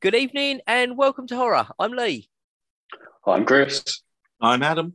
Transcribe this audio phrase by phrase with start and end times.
[0.00, 1.66] Good evening and welcome to Horror.
[1.78, 2.30] I'm Lee.
[3.26, 4.00] I'm Chris.
[4.40, 4.94] I'm Adam.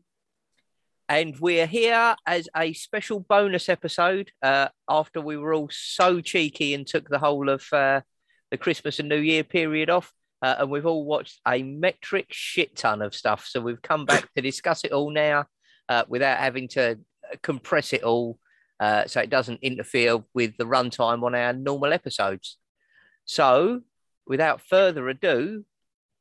[1.08, 6.74] And we're here as a special bonus episode uh, after we were all so cheeky
[6.74, 8.02] and took the whole of uh,
[8.50, 10.12] the Christmas and New Year period off.
[10.42, 13.46] Uh, and we've all watched a metric shit ton of stuff.
[13.48, 15.46] So we've come back to discuss it all now
[15.88, 16.98] uh, without having to
[17.44, 18.40] compress it all
[18.80, 22.58] uh, so it doesn't interfere with the runtime on our normal episodes.
[23.26, 23.82] So
[24.28, 25.66] without further ado,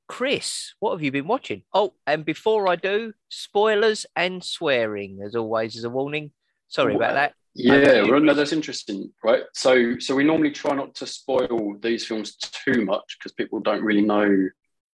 [0.07, 1.63] Chris, what have you been watching?
[1.73, 6.31] Oh, and before I do, spoilers and swearing, as always, as a warning.
[6.69, 7.35] Sorry about that.
[7.55, 9.45] Yeah, well, no, that's interesting, right?
[9.55, 13.83] So, so we normally try not to spoil these films too much because people don't
[13.83, 14.49] really know.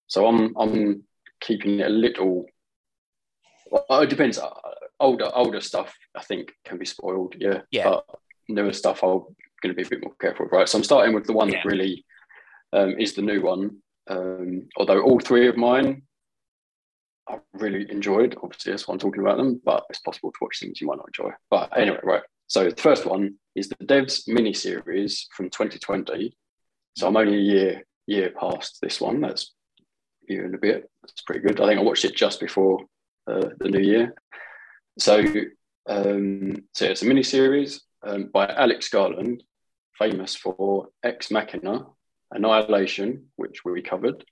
[0.06, 1.02] So, I'm I'm
[1.40, 2.44] keeping it a little.
[3.70, 4.38] Well, it depends.
[4.38, 4.50] Uh,
[5.00, 7.34] older older stuff, I think, can be spoiled.
[7.38, 7.84] Yeah, Yeah.
[7.84, 8.04] But
[8.48, 9.20] newer stuff, I'm
[9.62, 10.68] going to be a bit more careful, right?
[10.68, 11.60] So, I'm starting with the one Yeah.
[11.64, 12.04] that really
[12.72, 13.78] um, is the new one.
[14.08, 16.02] Um, although all three of mine
[17.30, 18.36] I really enjoyed.
[18.42, 20.96] Obviously, that's why I'm talking about them, but it's possible to watch things you might
[20.96, 21.30] not enjoy.
[21.50, 22.22] But anyway, right.
[22.48, 26.36] So the first one is the Devs mini series from 2020.
[26.96, 29.20] So I'm only a year year past this one.
[29.20, 29.52] That's
[30.28, 30.90] year and a bit.
[31.02, 31.60] That's pretty good.
[31.60, 32.80] I think I watched it just before
[33.30, 34.14] uh, the new year.
[34.98, 35.24] So
[35.88, 39.44] um, so it's a mini series um, by Alex Garland,
[39.96, 41.86] famous for Ex Machina,
[42.32, 44.24] Annihilation, which we covered.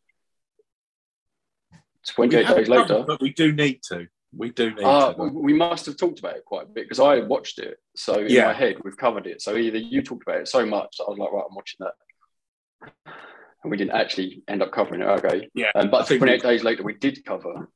[2.14, 3.04] 28 We days later.
[3.06, 4.06] but we do need to.
[4.36, 5.22] We do need Uh, to.
[5.24, 7.78] we must have talked about it quite a bit because I watched it.
[7.96, 8.46] So in Yeah.
[8.46, 9.42] my head, we've covered it.
[9.42, 11.78] So either you talked about it so much that I was like, right, I'm watching
[11.80, 13.14] that.
[13.62, 15.06] And we didn't actually end up covering it.
[15.06, 15.48] Okay.
[15.54, 17.68] Yeah, Um, but 28 we- days later, we did cover.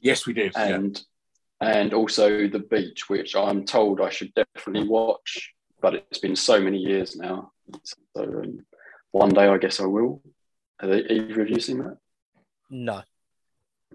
[0.00, 0.52] Yes, we did.
[0.54, 0.74] yeah.
[0.74, 1.04] And
[1.60, 5.54] and also The Beach, which I'm told I should definitely watch.
[5.80, 7.52] But it's been so many years now.
[7.84, 8.66] So um,
[9.12, 10.22] one day, I guess I will.
[10.80, 11.98] Have either of you seen that?
[12.68, 13.02] No.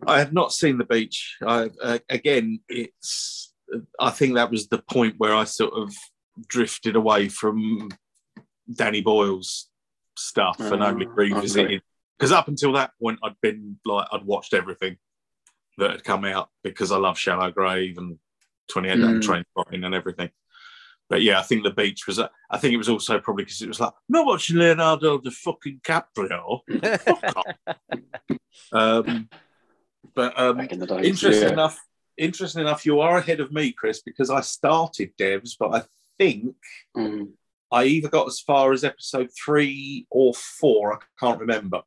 [0.06, 1.38] I have not seen the beach.
[1.46, 3.54] I, uh, again, it's.
[4.00, 5.94] I think that was the point where I sort of
[6.48, 7.90] drifted away from
[8.74, 9.70] Danny Boyle's
[10.16, 11.82] stuff and only Ah, revisited
[12.18, 14.98] because up until that point, I'd been like I'd watched everything
[15.78, 18.18] that had come out because I love Shallow Grave and
[18.70, 19.22] Twenty Eight Day Mm.
[19.22, 19.44] Train
[19.84, 20.30] and everything.
[21.10, 22.20] But yeah, I think the beach was.
[22.20, 25.32] I think it was also probably because it was like I'm not watching Leonardo the
[25.32, 26.60] fucking Caprio.
[27.00, 27.46] Fuck.
[28.74, 29.30] Um,
[30.16, 31.04] but um, Back in the day.
[31.04, 31.54] interesting yeah.
[31.54, 31.80] enough,
[32.18, 35.84] interesting enough, you are ahead of me, Chris, because I started Devs, but I
[36.18, 36.56] think
[36.98, 37.30] Mm.
[37.72, 40.94] I either got as far as episode three or four.
[40.96, 41.82] I can't remember.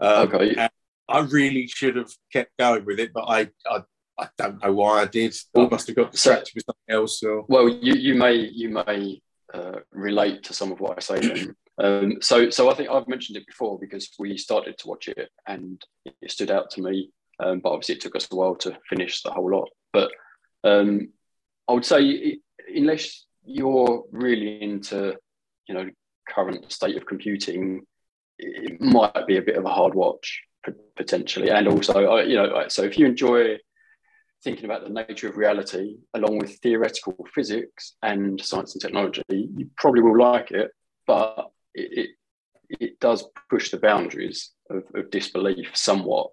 [0.00, 0.54] Um, Okay.
[0.56, 0.70] and
[1.08, 3.82] I really should have kept going with it, but I, I,
[4.20, 5.34] I don't know why I did.
[5.56, 7.22] I must have got distracted with something else.
[7.22, 9.22] Or Well, you, you may you may
[9.52, 11.56] uh, relate to some of what I say then.
[11.78, 15.30] Um, so so I think I've mentioned it before because we started to watch it
[15.46, 17.10] and it stood out to me.
[17.38, 19.70] Um, but obviously it took us a while to finish the whole lot.
[19.92, 20.10] But
[20.62, 21.08] um,
[21.66, 22.38] I would say
[22.68, 25.16] unless you're really into
[25.66, 25.88] you know
[26.28, 27.86] current state of computing,
[28.38, 30.42] it might be a bit of a hard watch
[30.96, 31.50] potentially.
[31.50, 33.56] And also, you know, so if you enjoy
[34.42, 39.68] thinking about the nature of reality along with theoretical physics and science and technology, you
[39.76, 40.70] probably will like it,
[41.06, 42.10] but it,
[42.70, 46.30] it, it does push the boundaries of, of disbelief somewhat.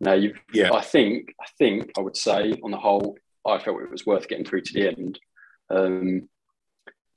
[0.00, 0.72] Now, you've, Yeah.
[0.72, 3.16] I think, I think I would say on the whole,
[3.46, 5.18] I felt it was worth getting through to the end.
[5.70, 6.28] Um,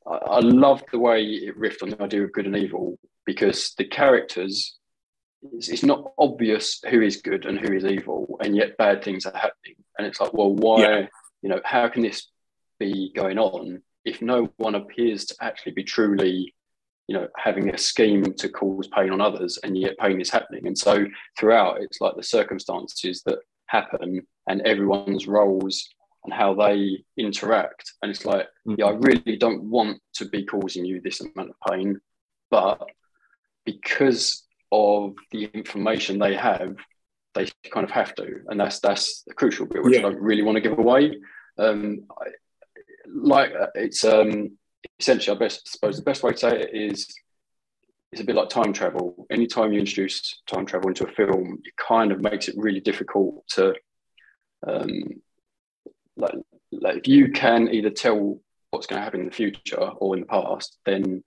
[0.08, 3.74] I, I loved the way it riffed on the idea of good and evil because
[3.78, 4.78] the characters
[5.52, 9.26] it's, it's not obvious who is good and who is evil, and yet bad things
[9.26, 9.76] are happening.
[9.98, 10.82] And it's like, well, why?
[10.82, 11.08] Yeah.
[11.42, 12.28] You know, how can this
[12.80, 16.54] be going on if no one appears to actually be truly,
[17.08, 20.68] you know, having a scheme to cause pain on others, and yet pain is happening.
[20.68, 21.06] And so
[21.38, 25.90] throughout, it's like the circumstances that happen and everyone's roles
[26.24, 27.92] and how they interact.
[28.02, 28.76] And it's like, mm.
[28.78, 32.00] yeah, I really don't want to be causing you this amount of pain,
[32.50, 32.88] but
[33.66, 34.44] because
[34.74, 36.76] of the information they have,
[37.36, 40.00] they kind of have to, and that's that's the crucial bit, which Yeah.
[40.00, 41.02] I don't really want to give away.
[41.58, 42.26] Um, I,
[43.06, 44.58] like uh, it's um,
[45.00, 47.14] essentially, I best suppose the best way to say it is
[48.12, 49.26] it's a bit like time travel.
[49.30, 53.44] Anytime you introduce time travel into a film, it kind of makes it really difficult
[53.56, 53.74] to,
[54.68, 55.22] um,
[56.16, 56.36] like,
[56.72, 58.40] like if you can either tell
[58.70, 61.24] what's going to happen in the future or in the past, then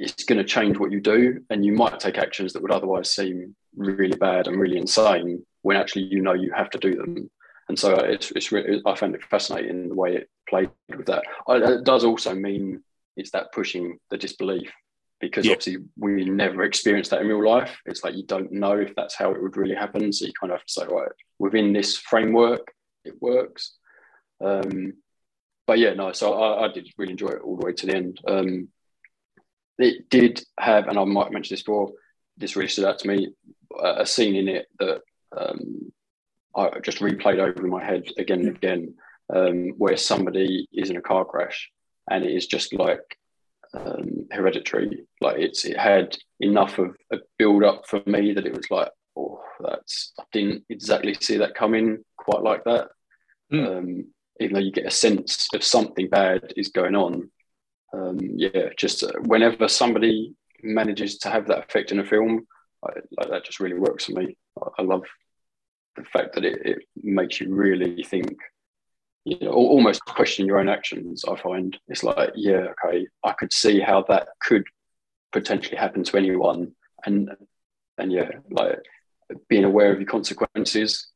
[0.00, 3.14] it's going to change what you do, and you might take actions that would otherwise
[3.14, 7.30] seem really bad and really insane when actually you know you have to do them.
[7.68, 11.22] And so it's, it's really, I found it fascinating the way it played with that.
[11.46, 12.82] I, it does also mean
[13.16, 14.72] it's that pushing the disbelief
[15.20, 15.52] because Yeah.
[15.52, 17.76] obviously we never experienced that in real life.
[17.84, 20.12] It's like you don't know if that's how it would really happen.
[20.12, 22.72] So you kind of have to say, right, within this framework,
[23.04, 23.76] it works.
[24.40, 24.94] Um,
[25.66, 27.94] but yeah, no, so I, I did really enjoy it all the way to the
[27.94, 28.20] end.
[28.26, 28.68] Um,
[29.78, 31.92] it did have, and I might mention this before,
[32.36, 33.28] this really stood out to me,
[33.82, 35.00] a, scene in it that
[35.36, 35.92] um,
[36.56, 38.94] I just replayed over in my head again and again,
[39.34, 41.70] um, where somebody is in a car crash
[42.10, 43.18] and it is just like
[43.74, 45.06] um, hereditary.
[45.20, 48.90] Like it's it had enough of a build up for me that it was like,
[49.16, 52.88] oh, that's I didn't exactly see that coming quite like that.
[53.52, 53.78] Mm.
[53.78, 54.04] Um,
[54.40, 57.30] even though you get a sense of something bad is going on.
[57.92, 62.46] Um, yeah, just uh, whenever somebody manages to have that effect in a film,
[62.84, 64.36] I, like that just really works for me.
[64.60, 65.04] I, I love
[65.96, 68.36] the fact that it, it makes you really think
[69.28, 71.24] you know, almost question your own actions.
[71.30, 74.64] I find it's like, yeah, okay, I could see how that could
[75.32, 76.72] potentially happen to anyone,
[77.04, 77.30] and
[77.98, 78.78] and yeah, like
[79.48, 81.08] being aware of your consequences.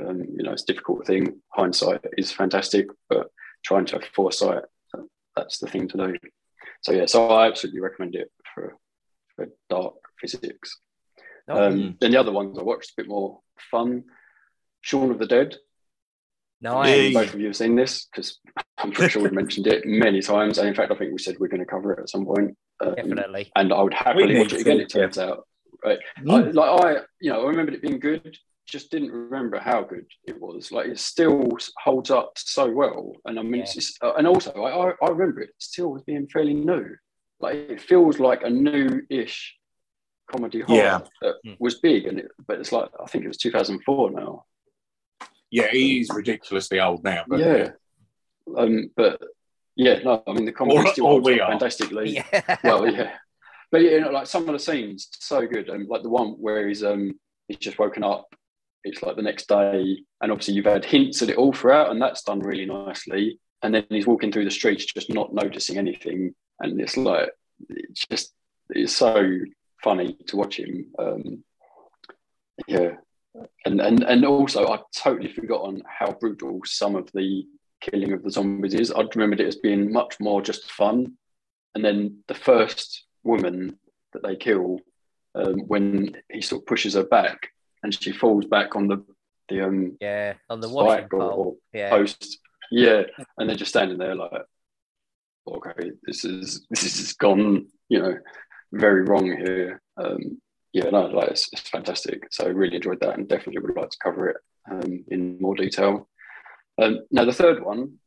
[0.00, 1.40] Um, you know, it's a difficult thing.
[1.50, 3.28] Hindsight is fantastic, but
[3.64, 4.64] trying to have foresight,
[5.36, 6.14] that's the thing to do.
[6.82, 8.76] So yeah, so I absolutely recommend it for
[9.36, 10.78] for dark physics.
[11.48, 13.40] Oh, Um, then the other ones I watched a bit more
[13.70, 14.04] fun.
[14.80, 15.56] Shaun of the Dead.
[16.60, 17.20] no, Yeah, I, yeah.
[17.20, 18.38] Both of you have seen this because
[18.78, 20.58] I'm pretty sure we've mentioned it many times.
[20.58, 22.56] And in fact, I think we said we're going to cover it at some point.
[22.80, 23.50] Um, definitely.
[23.56, 24.78] and I would happily watch it again.
[24.78, 25.46] to, It turns out,
[25.84, 25.98] right?
[26.18, 26.54] I, Mm.
[26.54, 28.36] like I, you know, I remembered it being good.
[28.66, 30.70] Just didn't remember how good it was.
[30.72, 31.48] Like it still
[31.78, 33.12] holds up so well.
[33.24, 36.02] And I mean, it's, it's uh, and also I, I, I remember it still as
[36.02, 36.94] being fairly new.
[37.40, 39.56] Like it feels like a new-ish
[40.30, 41.00] comedy horror Yeah.
[41.22, 41.52] that Hmm.
[41.58, 44.44] was big, and it, but it's like I think it was 2004 now.
[45.50, 47.24] Yeah, he's ridiculously old now.
[47.28, 47.70] But yeah.
[48.56, 49.20] Um, but
[49.76, 52.10] yeah, no, I mean the comedy Or- still holds we up fantastically.
[52.32, 52.56] Yeah.
[52.64, 53.16] Well, yeah,
[53.72, 56.68] but you know, like some of the scenes so good, and like the one where
[56.68, 57.18] he's um
[57.48, 58.26] he's just woken up.
[58.84, 62.00] It's like the next day, and obviously you've had hints at it all throughout, and
[62.00, 63.40] that's done really nicely.
[63.62, 67.30] And then he's walking through the streets, just not noticing anything, and it's like
[67.68, 68.32] it's just
[68.70, 69.38] it's so
[69.82, 70.86] funny to watch him.
[70.98, 71.44] Um,
[72.66, 72.96] yeah,
[73.64, 77.46] and and and also I'd totally forgotten how brutal some of the
[77.80, 78.92] killing of the zombies is.
[78.92, 81.18] I'd remembered it as being much more just fun.
[81.74, 83.78] And then the first woman
[84.12, 84.80] that they kill,
[85.34, 87.48] um, when he sort of pushes her back
[87.82, 89.04] and she falls back on the
[89.48, 91.56] the um, yeah, on the washing or, pole.
[91.72, 91.90] Yeah.
[91.90, 92.38] post,
[92.70, 93.02] yeah,
[93.38, 94.30] and they're just standing there like,
[95.46, 98.16] okay, this is this is gone, you know,
[98.72, 99.82] very wrong here.
[99.96, 100.40] Um,
[100.72, 102.28] yeah, no, like it's, it's fantastic.
[102.30, 104.36] So I really enjoyed that, and definitely would like to cover it
[104.70, 106.08] um, in more detail.
[106.80, 107.98] Um, now the third one,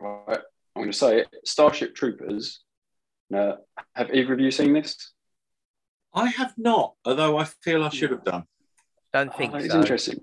[0.00, 0.40] right?
[0.76, 1.28] I'm going to say it.
[1.44, 2.60] Starship Troopers.
[3.30, 3.58] Now,
[3.94, 5.12] have either of you seen this?
[6.14, 8.44] I have not, although I feel I should have done.
[9.12, 9.80] Don't think Oh, it's so.
[9.80, 10.20] interesting.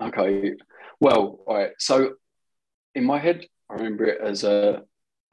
[0.00, 0.54] Okay.
[1.00, 1.70] Well, all right.
[1.78, 2.14] So
[2.94, 4.82] in my head, I remember it as a,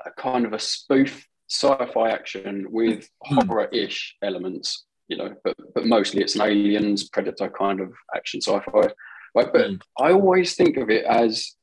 [0.06, 3.40] a kind of a spoof sci-fi action with Hmm.
[3.48, 8.90] horror-ish elements, you know, but but mostly it's an aliens, predator kind of action sci-fi.
[9.36, 9.52] Right.
[9.54, 9.76] But Hmm.
[10.00, 11.56] I always think of it as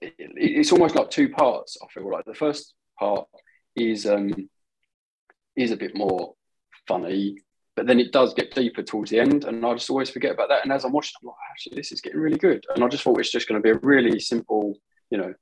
[0.00, 0.14] it-
[0.60, 1.76] it's almost like two parts.
[1.82, 3.28] I feel like the first part
[3.76, 4.32] is um
[5.56, 6.34] is a bit more
[6.86, 7.38] funny,
[7.76, 10.48] but then it does get deeper towards the end, and I just always forget about
[10.48, 10.62] that.
[10.62, 12.64] And as I'm watching, I'm like, actually, this is getting really good.
[12.74, 14.78] And I just thought it's just going to be a really simple,
[15.10, 15.34] you know,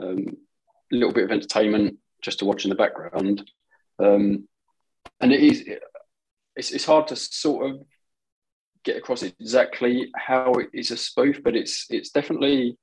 [0.00, 0.26] um,
[0.90, 3.50] little bit of entertainment just to watch in the background.
[3.98, 4.46] Um,
[5.20, 5.64] and it is,
[6.56, 7.82] it's, it's hard to sort of
[8.84, 12.76] get across exactly how it is a spoof, but it's it's definitely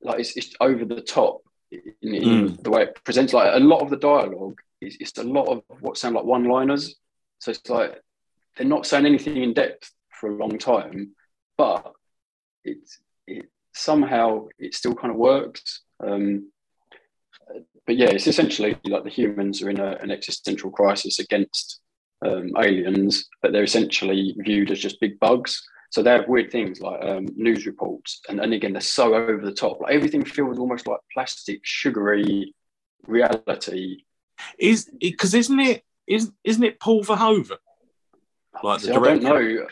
[0.00, 3.32] like it's, it's over the top in, in the way it presents.
[3.32, 6.96] Like a lot of the dialogue is it's a lot of what sound like one-liners.
[7.42, 8.00] So it's like
[8.56, 11.16] they're not saying anything in depth for a long time,
[11.58, 11.92] but
[12.64, 15.80] it's it somehow it still kind of works.
[15.98, 16.52] Um,
[17.84, 21.80] but yeah, it's essentially like the humans are in a, an existential crisis against
[22.24, 25.60] um, aliens, but they're essentially viewed as just big bugs.
[25.90, 29.44] So they have weird things like um, news reports, and, and again, they're so over
[29.44, 29.80] the top.
[29.80, 32.54] Like everything feels almost like plastic, sugary
[33.04, 34.04] reality.
[34.60, 37.56] Is because isn't it is isn't it Paul Verhoeven?
[38.62, 39.66] Like the See, I don't know.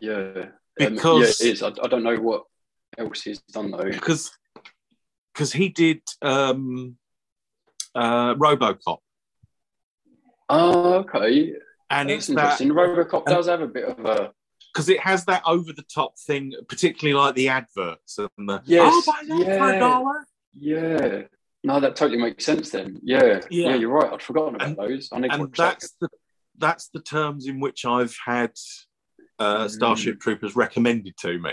[0.00, 1.62] Yeah, Um, Because- yeah, it is.
[1.62, 2.44] I, I don't know what
[2.98, 3.84] else he's done though.
[3.84, 4.30] Because
[5.32, 6.96] because he did um,
[7.94, 8.98] uh, RoboCop,
[10.48, 11.54] Oh, okay.
[11.90, 12.70] and That's it's that interesting.
[12.70, 14.32] RoboCop does have a bit of a
[14.72, 18.92] because it has that over the top thing, particularly like the adverts and the Yes,
[18.94, 19.78] oh buy that for a yeah.
[19.78, 20.26] dollar.
[20.54, 21.22] yeah,
[21.66, 23.00] No, that totally makes sense then.
[23.02, 23.70] Yeah, Yeah.
[23.70, 24.12] yeah, you're right.
[24.12, 25.08] I'd forgotten about And- those.
[25.12, 25.52] I need and that.
[25.56, 26.08] that's the
[26.58, 28.52] that's the terms in which I've had
[29.38, 29.70] uh, Mm.
[29.70, 31.50] Starship Troopers recommended to me.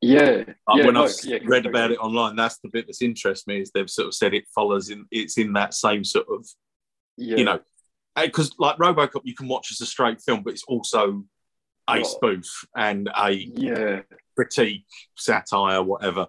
[0.00, 3.02] Yeah, Uh, yeah, when no, I've yeah, read about it online, that's the bit that's
[3.02, 3.60] interests me.
[3.60, 6.48] Is they've sort of said it follows in it's in that same sort of
[7.18, 7.36] Yeah.
[7.36, 7.60] you know
[8.16, 11.24] because like RoboCop you can watch as a straight film, but it's also
[11.88, 14.00] a spoof and a yeah,
[14.36, 16.26] critique, satire, whatever.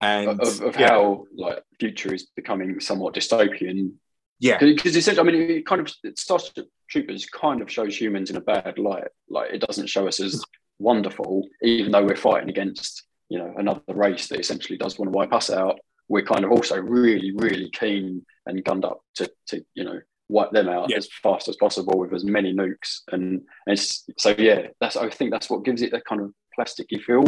[0.00, 3.92] And of, of yeah, how like future is becoming somewhat dystopian.
[4.38, 8.36] yeah, Because essentially, I mean, it kind of Starship Troopers kind of shows humans in
[8.36, 9.08] a bad light.
[9.28, 10.42] Like it doesn't show us as
[10.78, 15.16] wonderful, even though we're fighting against you know another race that essentially does want to
[15.16, 15.78] wipe us out.
[16.08, 20.00] We're kind of also really, really keen and gunned up to to you know
[20.30, 20.98] wipe them out Yeah.
[20.98, 23.00] as fast as possible with as many nukes.
[23.10, 27.02] And it's so yeah, that's I think that's what gives it that kind of plasticky
[27.02, 27.24] feel.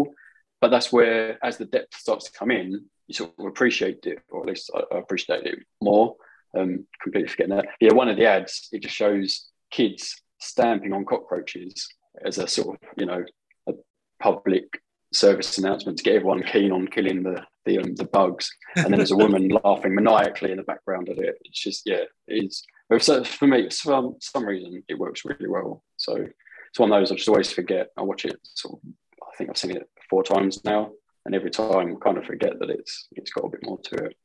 [0.60, 4.20] But that's where, as the depth starts to come in, you sort of appreciate it,
[4.28, 6.16] or at least I, I appreciate it more.
[6.56, 7.66] Um, completely forgetting that.
[7.80, 11.88] Yeah, one of the ads it just shows kids stamping on cockroaches
[12.24, 13.24] as a sort of you know
[13.68, 13.72] a
[14.20, 14.64] public
[15.12, 18.50] service announcement to get everyone keen on killing the the, um, the bugs.
[18.76, 21.36] And then there's a woman laughing maniacally in the background of it.
[21.44, 22.64] It's just yeah, it's
[22.98, 25.82] so for me for some some reason it works really well.
[25.96, 27.88] So it's one of those I just always forget.
[27.96, 28.90] I watch it sort of.
[29.22, 30.90] I think I've seen it four times now,
[31.24, 33.94] and every time I kind of forget that it's it's got a bit more to
[34.06, 34.16] it.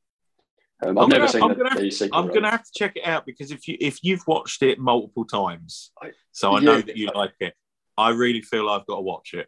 [0.85, 2.09] Um, I've I'm never gonna- seen I'm the, gonna have the.
[2.11, 5.23] I'm gonna have to check it out because if you if you've watched it multiple
[5.25, 5.91] times,
[6.33, 7.53] so I know that you like it.
[7.97, 9.47] I really feel I've got to watch it.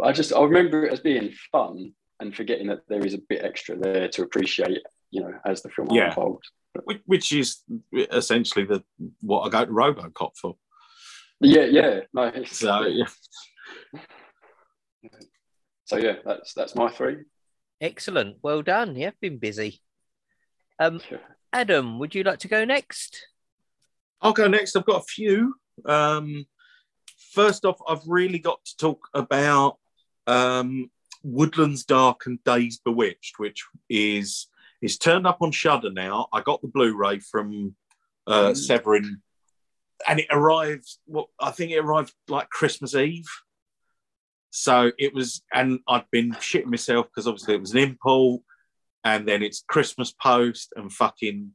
[0.00, 3.42] I just I remember it as being fun and forgetting that there is a bit
[3.44, 6.08] extra there to appreciate, you know, as the film Yeah.
[6.10, 6.48] unfolds.
[6.84, 7.62] which, which is
[8.12, 8.84] essentially the
[9.20, 10.56] what I go to RoboCop for.
[11.40, 12.30] Yeah, yeah, no.
[12.44, 13.06] So yeah.
[15.86, 17.16] so yeah, that's that's my three.
[17.80, 18.36] Excellent.
[18.42, 18.94] Well done.
[18.96, 19.80] You've been busy.
[20.78, 21.18] Um, Yeah.
[21.52, 23.26] Adam, would you like to go next?
[24.20, 24.76] I'll go next.
[24.76, 25.54] I've got a few.
[25.86, 26.44] Um,
[27.32, 29.78] first off, I've really got to talk about
[30.26, 30.90] um,
[31.22, 34.48] Woodlands Dark and Days Bewitched, which is
[34.82, 36.28] is turned up on Shudder now.
[36.32, 37.74] I got the Blu-ray from
[38.26, 38.56] uh, Mm.
[38.56, 39.22] Severin,
[40.06, 40.88] and it arrived.
[41.06, 43.28] What I think it arrived like Christmas Eve.
[44.58, 48.40] So it was, and I'd been shitting myself because obviously it was an import,
[49.04, 51.52] and then it's Christmas post and fucking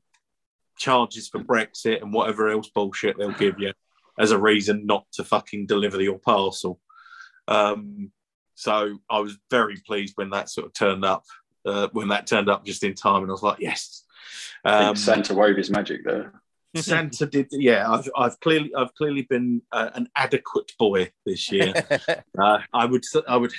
[0.78, 3.74] charges for Brexit and whatever else bullshit they'll give you
[4.20, 6.80] as a reason not to fucking deliver your parcel.
[7.48, 8.12] Um,
[8.54, 11.24] so I was very pleased when that sort of turned up,
[11.66, 14.04] uh, when that turned up just in time, and I was like, yes.
[14.64, 16.40] Um, Santa wove his magic there.
[16.76, 17.90] Santa did, yeah.
[17.92, 21.74] I've, I've clearly, I've clearly been uh, an adequate boy this year.
[22.42, 23.52] Uh, I would, I would,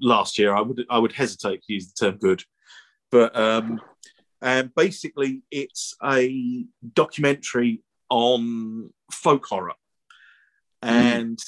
[0.00, 2.42] last year, I would, I would hesitate to use the term good,
[3.10, 3.80] but um,
[4.40, 6.64] and basically, it's a
[6.94, 9.74] documentary on folk horror,
[10.80, 11.38] and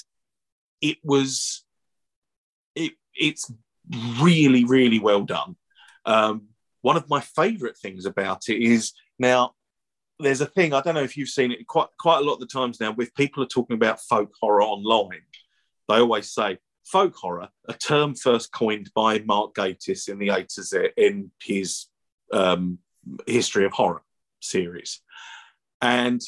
[0.83, 1.65] it was,
[2.75, 3.51] it, it's
[4.21, 5.57] really, really well done.
[6.05, 6.49] Um,
[6.83, 9.55] one of my favourite things about it is now
[10.21, 12.41] there's a thing I don't know if you've seen it quite quite a lot of
[12.41, 12.93] the times now.
[12.93, 15.23] With people are talking about folk horror online,
[15.89, 20.91] they always say folk horror, a term first coined by Mark Gatiss in the 80s
[20.97, 21.87] in his
[22.33, 22.79] um,
[23.27, 24.03] history of horror
[24.41, 25.01] series.
[25.81, 26.21] And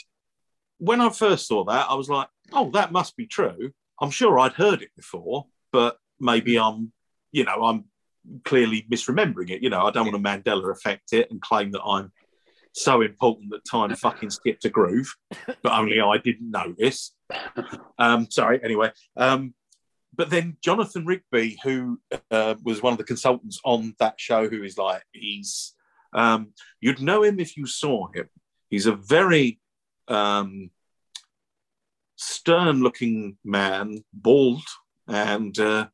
[0.79, 3.73] when I first saw that, I was like, oh, that must be true.
[4.01, 6.93] I'm sure I'd heard it before, but maybe I'm,
[7.31, 7.85] you know, I'm
[8.45, 9.63] clearly misremembering it.
[9.63, 12.13] You know, I don't want to Mandela effect it and claim that I'm
[12.73, 15.15] so important that time fucking skipped a groove,
[15.63, 17.15] but only I didn't notice.
[17.99, 18.91] Um, sorry, anyway.
[19.17, 19.55] Um,
[20.15, 22.01] but then Jonathan Rigby, who
[22.31, 25.75] uh, was one of the consultants on that show, who is like, he's,
[26.13, 28.29] um, you'd know him if you saw him.
[28.69, 29.61] He's a very
[30.09, 30.71] um,
[32.17, 34.65] stern looking man, bald,
[35.09, 35.89] and, uh,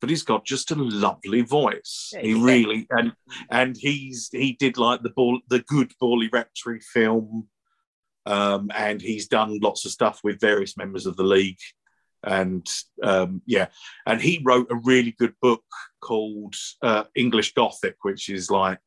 [0.00, 2.12] but he's got just a lovely voice.
[2.20, 3.12] He really, and,
[3.50, 7.48] and he's, he did like the ball, the good Borley Rectory film.
[8.26, 11.56] Um, and he's done lots of stuff with various members of the league
[12.24, 12.68] and
[13.02, 13.68] um, yeah,
[14.06, 15.62] and he wrote a really good book
[16.00, 18.78] called uh, English Gothic, which is like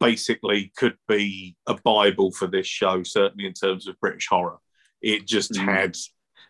[0.00, 4.58] basically could be a bible for this show, certainly in terms of British horror.
[5.00, 5.64] It just Mm.
[5.64, 5.96] had.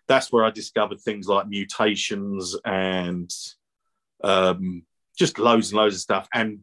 [0.08, 3.28] That's where I discovered things like mutations and
[4.25, 4.85] um,
[5.18, 6.61] just loads and loads of stuff, and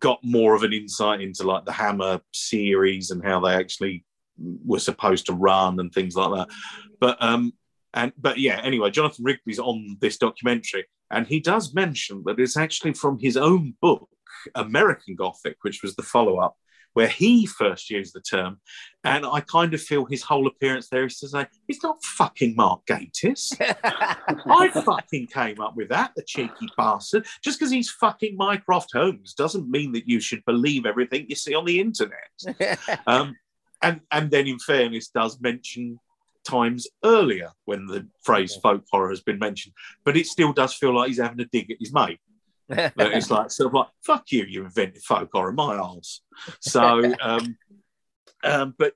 [0.00, 4.04] got more of an insight into like the Hammer series and how they actually
[4.36, 6.48] were supposed to run and things like that.
[7.00, 7.52] But um,
[7.94, 12.56] and but yeah, anyway, Jonathan Rigby's on this documentary, and he does mention that it's
[12.56, 14.08] actually from his own book,
[14.54, 16.56] American Gothic, which was the follow-up,
[16.94, 18.60] where he first used the term.
[19.04, 22.56] And I kind of feel his whole appearance there is to say, he's not fucking
[22.56, 23.56] Mark Gatiss.
[23.60, 27.26] I fucking came up with that, the cheeky bastard.
[27.42, 31.54] Just because he's fucking Mycroft Holmes doesn't mean that you should believe everything you see
[31.54, 32.78] on the internet.
[33.06, 33.36] um,
[33.82, 36.00] and, and then, in fairness, does mention
[36.44, 40.94] times earlier when the phrase folk horror has been mentioned, but it still does feel
[40.94, 42.18] like he's having a dig at his mate.
[42.70, 46.22] It's like sort of like fuck you, you invented folk horror, my arse.
[46.60, 47.56] So, um,
[48.44, 48.94] um, but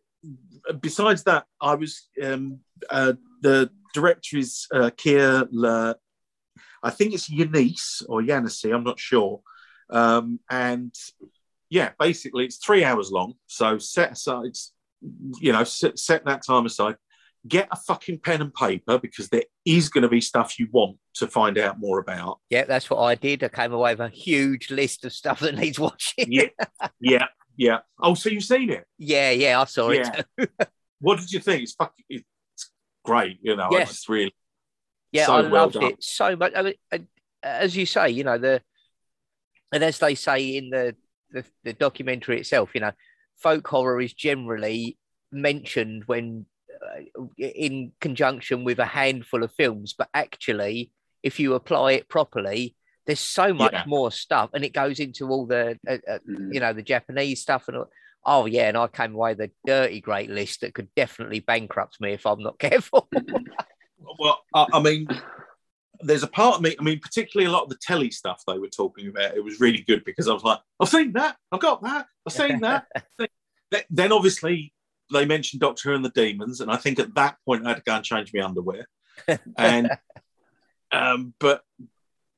[0.81, 2.61] besides that, I was um,
[2.91, 5.95] uh, the director is uh, Kier-La,
[6.83, 9.41] I think it's Yanis or Yanisi, I'm not sure.
[9.91, 10.95] Um, and
[11.71, 13.35] yeah, basically it's three hours long.
[13.47, 14.57] So set aside,
[15.41, 16.97] you know, set, set that time aside
[17.47, 20.97] get a fucking pen and paper because there is going to be stuff you want
[21.15, 22.39] to find out more about.
[22.51, 23.43] Yeah, that's what I did.
[23.43, 26.27] I came away with a huge list of stuff that needs watching.
[26.31, 26.49] yeah,
[27.01, 27.79] yeah, yeah.
[28.01, 28.85] Oh, so you've seen it?
[28.99, 30.23] Yeah, yeah, I saw yeah.
[30.39, 30.51] it.
[31.01, 31.65] what did you think?
[31.65, 32.71] It's fucking, it's
[33.05, 33.39] great.
[33.43, 33.71] You know.
[33.73, 34.35] I just really,
[35.11, 35.85] yeah, so I well loved done.
[35.85, 36.53] it so much.
[36.55, 37.09] I mean,
[37.43, 38.63] as you say, you know the,
[39.73, 40.95] and as they say in the,
[41.31, 42.93] the the documentary itself, you know,
[43.37, 44.97] folk horror is generally
[45.33, 46.47] mentioned when
[47.39, 50.91] in conjunction with a handful of films, but actually,
[51.23, 52.75] if you apply it properly,
[53.07, 53.85] there's so much yeah.
[53.87, 56.53] more stuff, and it goes into all the, uh, uh, mm.
[56.55, 57.91] you know, the Japanese stuff and all.
[58.25, 62.01] Oh yeah, and I came away with a dirty great list that could definitely bankrupt
[62.01, 63.09] me if I'm not careful.
[64.19, 65.09] well, I, I mean,
[66.01, 68.59] there's a part of me, I mean, particularly a lot of the telly stuff they
[68.59, 71.61] were talking about, it was really good because I was like, I've seen that, I've
[71.61, 72.87] got that, I've seen that.
[73.91, 74.73] then obviously
[75.12, 77.78] they mentioned Doctor Who and the Demons, and I think at that point I had
[77.78, 78.86] to go and change my underwear.
[79.58, 79.91] And
[80.91, 81.62] um, but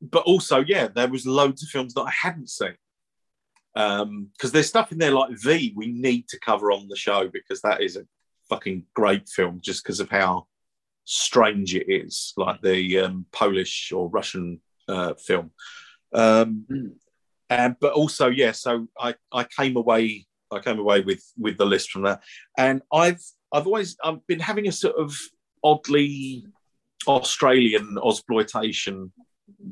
[0.01, 2.77] but also, yeah, there was loads of films that I hadn't seen.
[3.75, 7.29] Because um, there's stuff in there like Viy we need to cover on the show
[7.29, 8.07] because that is a
[8.49, 10.47] fucking great film just because of how
[11.05, 15.51] strange it is, like the um, Polish or Russian uh, film.
[16.13, 16.93] Um, mm.
[17.51, 21.67] and but also, yeah, so I I came away I came away with with the
[21.67, 22.23] list from that,
[22.57, 25.17] and I've I've always I've been having a sort of
[25.63, 26.47] oddly
[27.07, 29.13] Australian exploitation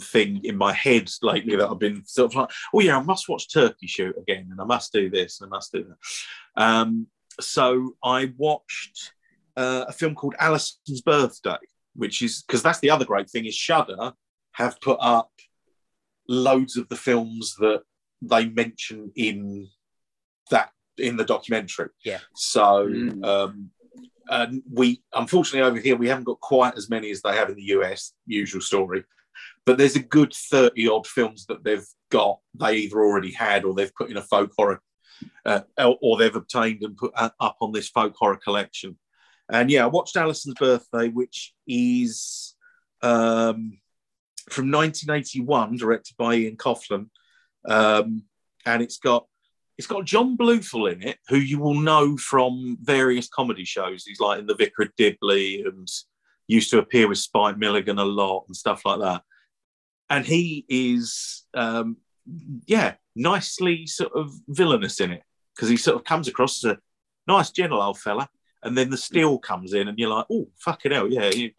[0.00, 3.28] thing in my head lately that I've been sort of like, oh yeah, I must
[3.28, 6.62] watch Turkey Shoot again, and I must do this, and I must do that.
[6.62, 7.06] Um,
[7.40, 9.12] so I watched
[9.56, 11.58] uh, a film called Alison's Birthday,
[11.94, 14.12] which is because that's the other great thing is Shudder
[14.52, 15.30] have put up
[16.28, 17.82] loads of the films that
[18.20, 19.68] they mention in
[20.52, 21.88] that in the documentary.
[22.04, 22.20] Yeah.
[22.34, 23.24] So mm.
[23.24, 23.70] um,
[24.28, 27.56] and we unfortunately over here we haven't got quite as many as they have in
[27.56, 28.12] the US.
[28.26, 29.04] Usual story,
[29.66, 32.38] but there's a good thirty odd films that they've got.
[32.58, 34.80] They either already had or they've put in a folk horror,
[35.44, 38.98] uh, or they've obtained and put up on this folk horror collection.
[39.50, 42.54] And yeah, I watched Alison's Birthday, which is
[43.02, 43.78] um,
[44.48, 47.08] from 1981, directed by Ian Coughlan,
[47.68, 48.22] um,
[48.64, 49.26] and it's got
[49.78, 54.04] it's got John Bluthal in it, who you will know from various comedy shows.
[54.04, 55.88] He's like in The Vicar of Dibley and
[56.46, 59.22] used to appear with Spike Milligan a lot and stuff like that.
[60.10, 61.96] And he is, um,
[62.66, 65.22] yeah, nicely sort of villainous in it
[65.54, 66.78] because he sort of comes across as a
[67.26, 68.28] nice, gentle old fella.
[68.62, 71.50] And then the steel comes in, and you're like, oh, fucking hell, yeah, you,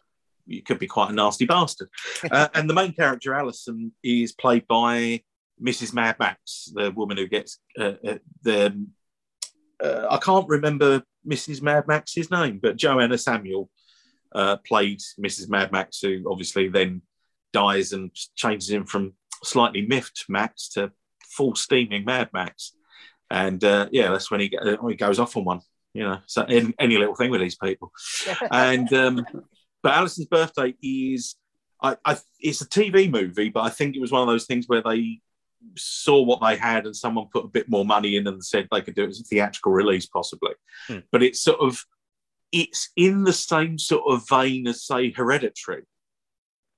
[0.46, 1.90] you could be quite a nasty bastard.
[2.30, 5.22] uh, and the main character, Alison, is played by
[5.62, 5.94] Mrs.
[5.94, 8.86] Mad Max, the woman who gets uh, uh, the.
[9.82, 11.62] Uh, I can't remember Mrs.
[11.62, 13.70] Mad Max's name, but Joanna Samuel
[14.34, 15.48] uh, played Mrs.
[15.48, 17.02] Mad Max, who obviously then
[17.52, 20.90] dies and changes him from slightly miffed Max to
[21.22, 22.72] full steaming Mad Max.
[23.30, 25.60] And uh, yeah, that's when he, uh, he goes off on one,
[25.92, 27.92] you know, so in, any little thing with these people.
[28.50, 29.26] and um,
[29.82, 31.36] but Alison's birthday is
[31.82, 34.66] I, I, it's a TV movie, but I think it was one of those things
[34.66, 35.20] where they
[35.76, 38.80] saw what they had and someone put a bit more money in and said they
[38.80, 40.52] could do it as a theatrical release possibly
[40.86, 40.98] hmm.
[41.10, 41.84] but it's sort of
[42.52, 45.82] it's in the same sort of vein as say hereditary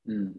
[0.07, 0.33] hmm.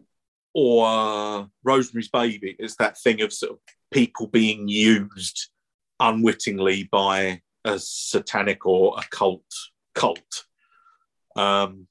[0.53, 3.59] or uh, rosemary's baby is that thing of sort of
[3.91, 5.49] people being used
[5.99, 9.45] unwittingly by a satanic or occult
[9.93, 10.45] cult
[11.35, 11.87] um,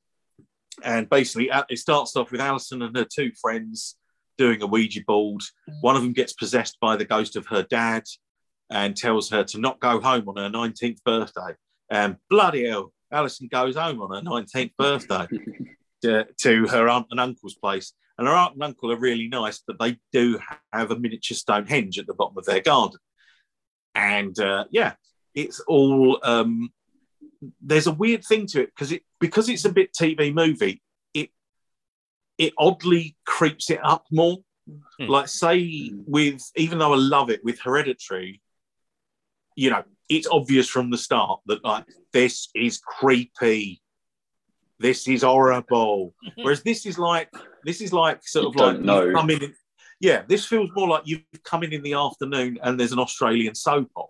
[0.84, 3.96] and basically it starts off with alison and her two friends
[4.37, 5.42] doing a Ouija board.
[5.81, 8.05] One of them gets possessed by the ghost of her dad
[8.70, 11.55] and tells her to not go home on her 19th birthday.
[11.90, 15.27] And bloody hell, Alison goes home on her 19th birthday
[16.03, 17.92] to, to, her aunt and uncle's place.
[18.18, 20.38] And her aunt and uncle are really nice, but they do
[20.72, 22.99] have a miniature Stonehenge at the bottom of their garden.
[23.94, 24.94] and uh, yeah,
[25.35, 26.18] it's all.
[26.22, 26.70] Um,
[27.61, 30.83] there's a weird thing to it because it because it's a bit TV movie.
[31.12, 31.31] It
[32.38, 34.38] it oddly creeps it up more.
[34.99, 35.07] Hmm.
[35.09, 38.40] Like say with even though I love it with Hereditary,
[39.55, 43.83] you know, it's obvious from the start that like this is creepy.
[44.79, 46.14] This is horrible.
[46.37, 47.29] Whereas this is like
[47.64, 49.12] this is like sort You of like don't know.
[49.12, 49.55] come in.
[50.01, 53.55] Yeah, this feels more like you've come in in the afternoon and there's an Australian
[53.55, 54.09] soap on,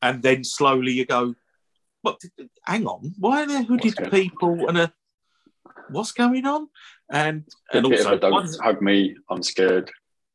[0.00, 1.34] and then slowly you go,
[2.02, 2.20] "What?
[2.64, 4.92] Hang on, why are there hooded people and a
[5.90, 6.68] what's going on?"
[7.10, 9.90] And and also, don't one's- hug me, I'm scared.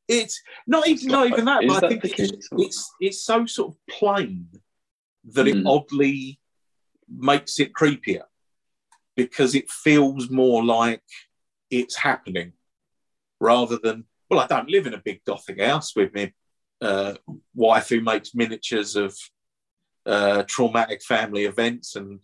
[0.07, 3.77] it's not even not even that, but I think it's, it's it's so sort of
[3.89, 4.47] plain
[5.33, 5.67] that it Mm.
[5.67, 6.39] oddly
[7.07, 8.23] makes it creepier
[9.15, 11.03] because it feels more like
[11.69, 12.53] it's happening
[13.39, 16.33] rather than well, I don't live in a big gothic house with me
[16.81, 17.15] uh,
[17.53, 19.15] wife who makes miniatures of
[20.05, 22.19] uh, traumatic family events and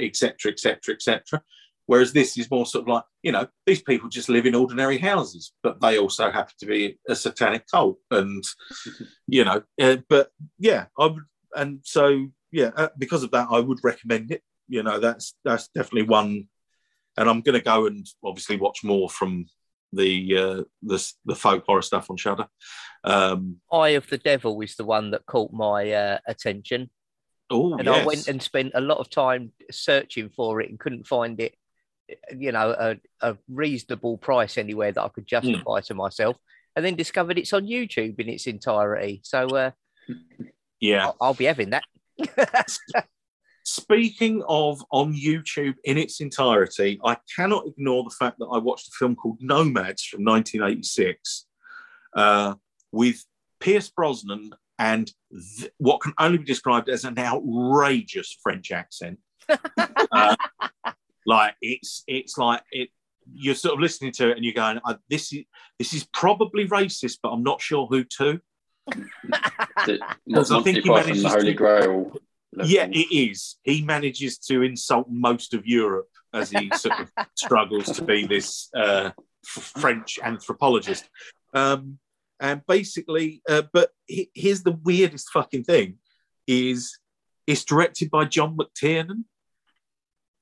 [0.00, 0.50] etc.
[0.52, 0.94] etc.
[0.94, 1.42] etc.
[1.90, 2.08] et cetera, et cetera.
[2.08, 4.98] Whereas this is more sort of like, you know, these people just live in ordinary
[4.98, 7.98] houses, but they also happen to be a satanic cult.
[8.10, 8.44] And,
[9.26, 13.60] you know, uh, but yeah, I would, and so, yeah, uh, because of that, I
[13.60, 14.42] would recommend it.
[14.68, 16.48] You know, that's, that's definitely one.
[17.16, 19.46] And I'm going to go and obviously watch more from
[19.92, 22.48] the, uh, the, the folk horror stuff on Shudder.
[23.04, 26.90] Um, Eye of the Devil is the one that caught my uh, attention.
[27.50, 28.02] oh, and yes.
[28.02, 31.54] I went and spent a lot of time searching for it and couldn't find it,
[32.36, 36.36] you know, a, a reasonable price anywhere that I could justify to myself.
[36.76, 39.20] And then discovered it's on YouTube in its entirety.
[39.22, 39.70] So uh,
[40.80, 41.06] yeah.
[41.06, 41.84] I'll, I'll be having that.
[43.64, 48.88] Speaking of on YouTube in its entirety, I cannot ignore the fact that I watched
[48.88, 51.46] a film called Nomads from 1986
[52.14, 52.54] uh,
[52.92, 53.24] with
[53.60, 55.10] Pierce Brosnan and
[55.58, 59.18] th- what can only be described as an outrageous French accent.
[60.12, 60.36] Uh,
[61.26, 62.90] like it's it's like it.
[63.32, 65.44] You're sort of listening to it and you're going, "This is
[65.78, 68.40] this is probably racist, but I'm not sure who to."
[70.26, 72.20] Because I think he manages the Holy to- Grail.
[72.52, 72.70] level.
[72.70, 73.56] Yeah, it is.
[73.62, 78.68] He manages to insult most of Europe as he sort of struggles to be this
[78.76, 79.10] uh,
[79.44, 81.08] French anthropologist.
[81.52, 81.98] Um,
[82.40, 85.98] and basically, uh, but he, here's the weirdest fucking thing:
[86.46, 86.98] is
[87.46, 89.24] it's directed by John McTiernan,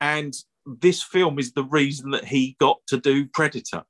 [0.01, 0.35] and
[0.66, 3.85] this film is the reason that he got to do Predator.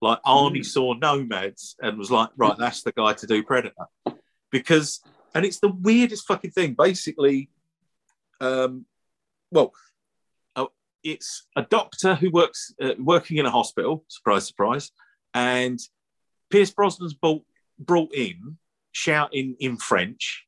[0.00, 0.66] Like Arnie Mm.
[0.66, 3.86] saw Nomads and was like, right, that's the guy to do Predator,
[4.50, 5.00] because
[5.34, 6.74] and it's the weirdest fucking thing.
[6.74, 7.50] Basically,
[8.40, 8.86] um,
[9.50, 9.72] well,
[10.54, 10.66] uh,
[11.02, 14.04] it's a doctor who works uh, working in a hospital.
[14.08, 14.90] Surprise, surprise.
[15.32, 15.80] And
[16.50, 17.42] Pierce Brosnan's brought,
[17.78, 18.58] brought in
[18.92, 20.44] shouting in French,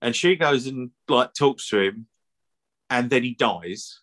[0.00, 2.06] and she goes and like talks to him,
[2.90, 4.00] and then he dies,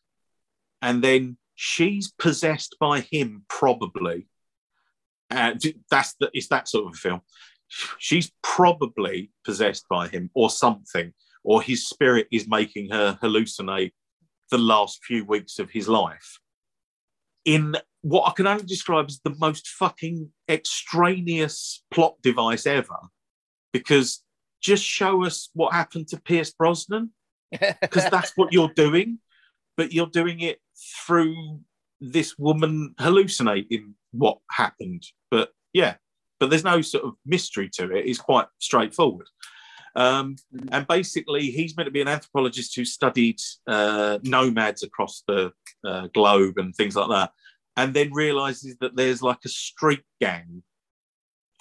[0.84, 4.28] and then she's possessed by him probably.
[5.32, 7.22] Uh, and that's the it's that sort of a film
[7.98, 13.92] she's probably possessed by him or something, or his spirit is making her hallucinate
[14.52, 16.40] the last few weeks of his life.
[17.46, 22.98] In what I can only describe as the most fucking extraneous plot device ever,
[23.72, 24.24] because
[24.62, 27.12] just show us what happened to Pierce Brosnan,
[27.82, 29.20] because that's what you're doing,
[29.76, 30.60] but you're doing it
[31.06, 31.60] through
[32.00, 35.04] this woman hallucinating what happened.
[35.32, 35.96] But yeah,
[36.40, 38.06] but there's no sort of mystery to it.
[38.06, 39.28] It's quite straightforward.
[39.96, 40.38] Um,
[40.72, 45.52] and basically, he's meant to be an anthropologist who studied uh, nomads across the
[45.86, 47.32] uh, globe and things like that,
[47.78, 50.64] and then realizes that there's like a street gang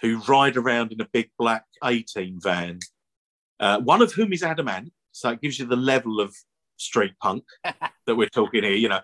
[0.00, 2.78] who ride around in a big black 18 van,
[3.60, 4.92] uh, one of whom is Adam Ant.
[5.12, 6.34] So it gives you the level of
[6.82, 8.72] street punk that we're talking here.
[8.72, 9.00] You know,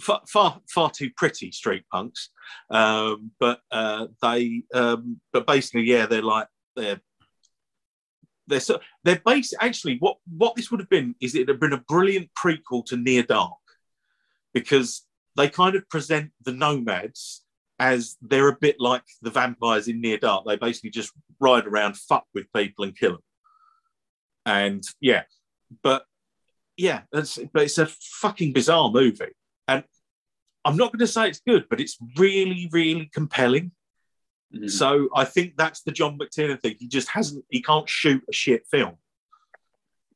[0.00, 2.30] far far, far too pretty street punks,
[2.70, 7.00] um, but uh, they, um, but basically, yeah, they're like they're
[8.46, 11.72] they're so they're based actually what what this would have been is it had been
[11.72, 13.52] a brilliant prequel to Near Dark
[14.54, 17.44] because they kind of present the nomads
[17.78, 20.44] as they're a bit like the vampires in Near Dark.
[20.46, 23.22] They basically just ride around, fuck with people, and kill them.
[24.46, 25.24] And yeah,
[25.82, 26.04] but
[26.76, 29.34] yeah, it's, but it's a fucking bizarre movie,
[29.68, 29.84] and
[30.64, 33.72] I'm not going to say it's good, but it's really, really compelling.
[34.54, 34.70] Mhm.
[34.70, 36.76] So I think that's the John McTiernan thing.
[36.78, 37.44] He just hasn't.
[37.50, 38.96] He can't shoot a shit film.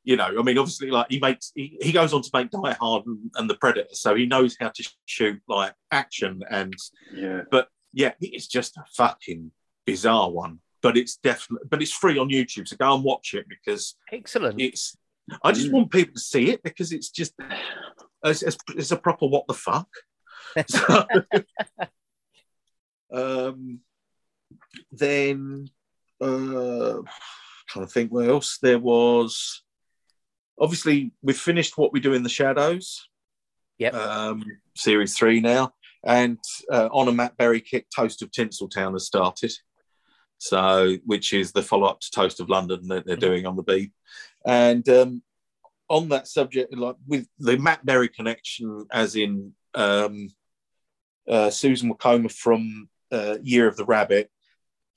[0.03, 2.73] You know, I mean, obviously, like he makes, he, he goes on to make Die
[2.81, 6.75] Hard and, and The Predator, so he knows how to shoot like action and
[7.14, 7.42] yeah.
[7.51, 9.51] but yeah, it's just a fucking
[9.87, 10.61] bizarre one.
[10.83, 12.66] but it's definitely but it's free on YouTube.
[12.66, 14.59] So go and watch it because Excellent.
[14.61, 14.96] it's.
[15.42, 17.34] I just want people to see it because it's just
[18.24, 19.88] it's, it's, it's a proper what the fuck.
[20.66, 21.04] So,
[23.12, 23.80] um,
[24.90, 25.68] then
[26.20, 27.02] uh,
[27.68, 29.62] trying to think what else there was.
[30.58, 33.08] Obviously, we've finished what we do in the shadows.
[33.78, 33.94] Yep.
[33.94, 35.72] Um, series three now,
[36.04, 36.38] and
[36.70, 39.52] uh, on a Matt Berry kick, Toast of Tinseltown has started.
[40.42, 43.62] So, which is the follow up to Toast of London that they're doing on the
[43.62, 43.92] beat,
[44.46, 45.22] and um,
[45.90, 50.31] on that subject, like with the Matt Berry connection, as in um,
[51.29, 54.31] uh, Susan Wokoma from uh, Year of the Rabbit,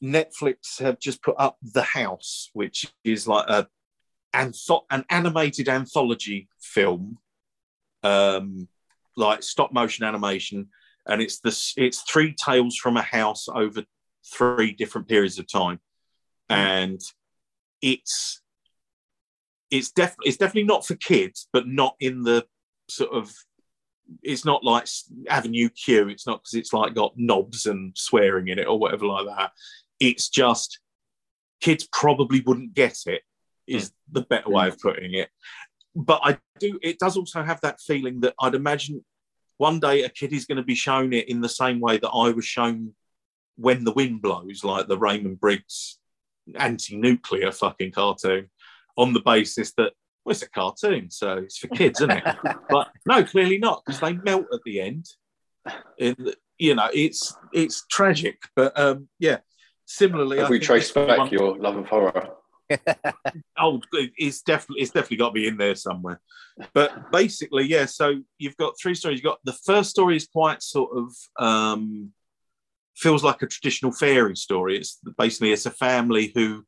[0.01, 3.67] Netflix have just put up The House, which is like a
[4.33, 7.17] antho- an animated anthology film,
[8.03, 8.69] um,
[9.17, 10.69] like stop motion animation,
[11.05, 13.83] and it's this it's three tales from a house over
[14.25, 15.79] three different periods of time,
[16.49, 17.01] and
[17.81, 18.41] it's
[19.71, 22.45] it's definitely it's definitely not for kids, but not in the
[22.89, 23.33] sort of
[24.21, 24.87] it's not like
[25.29, 26.09] Avenue Q.
[26.09, 29.51] It's not because it's like got knobs and swearing in it or whatever like that.
[29.99, 30.79] It's just
[31.61, 33.21] kids probably wouldn't get it.
[33.65, 34.13] Is hmm.
[34.13, 35.29] the better way of putting it.
[35.95, 36.79] But I do.
[36.81, 39.03] It does also have that feeling that I'd imagine
[39.57, 42.09] one day a kid is going to be shown it in the same way that
[42.09, 42.93] I was shown
[43.55, 45.99] when the wind blows, like the Raymond Briggs
[46.55, 48.49] anti-nuclear fucking cartoon,
[48.97, 49.93] on the basis that
[50.25, 52.23] well, it's a cartoon, so it's for kids, isn't it?
[52.69, 55.05] but no, clearly not, because they melt at the end.
[55.97, 59.39] In the- you know, it's it's tragic, but um, yeah.
[59.85, 62.29] Similarly, Have I we trace back one- your love of horror?
[63.57, 63.81] Oh,
[64.17, 66.21] it's definitely it's definitely got to be in there somewhere.
[66.73, 67.85] But basically, yeah.
[67.85, 69.17] So you've got three stories.
[69.17, 71.13] You've got the first story is quite sort of
[71.45, 72.11] um,
[72.95, 74.77] feels like a traditional fairy story.
[74.77, 76.65] It's basically it's a family who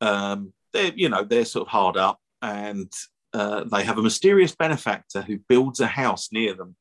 [0.00, 2.92] um, they're you know they're sort of hard up and
[3.32, 6.76] uh, they have a mysterious benefactor who builds a house near them.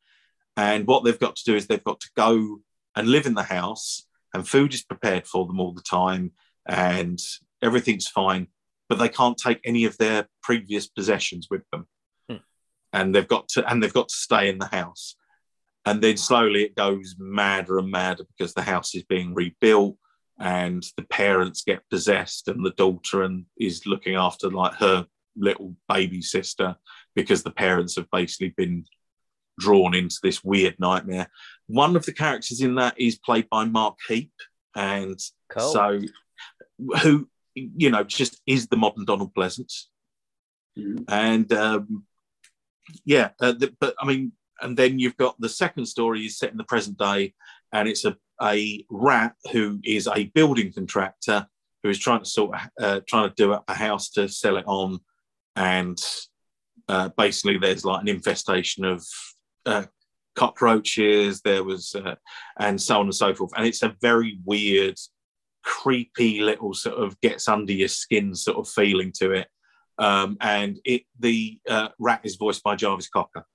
[0.56, 2.60] And what they've got to do is they've got to go
[2.96, 6.32] and live in the house, and food is prepared for them all the time,
[6.68, 7.20] and
[7.64, 8.48] everything's fine,
[8.88, 11.88] but they can't take any of their previous possessions with them.
[12.30, 12.38] Hmm.
[12.92, 15.16] And they've got to and they've got to stay in the house.
[15.86, 19.98] And then slowly it goes madder and madder because the house is being rebuilt
[20.40, 25.76] and the parents get possessed and the daughter and is looking after like her little
[25.90, 26.76] baby sister
[27.16, 28.86] because the parents have basically been
[29.60, 31.28] drawn into this weird nightmare.
[31.68, 34.32] One of the characters in that is played by Mark Heap,
[34.76, 35.20] and
[35.50, 35.70] Cool.
[35.72, 36.02] so
[37.04, 39.86] who you know just is the modern Donald Pleasence,
[40.78, 41.06] Mhm.
[41.08, 42.06] and um,
[43.06, 46.52] yeah, uh, the, but I mean, and then you've got the second story is set
[46.52, 47.34] in the present day,
[47.72, 51.48] and it's a a rat who is a building contractor
[51.82, 54.66] who is trying to sort uh, trying to do up a house to sell it
[54.68, 55.00] on,
[55.56, 55.98] and
[56.88, 59.06] uh, basically there's like an infestation of
[59.66, 59.84] uh,
[60.36, 61.42] cockroaches.
[61.42, 62.16] There was uh,
[62.60, 64.98] and so on and so forth, and it's a very weird,
[65.64, 69.48] creepy little sort of gets under your skin sort of feeling to it.
[70.00, 73.46] Um, and it the uh, rat is voiced by Jarvis Cocker,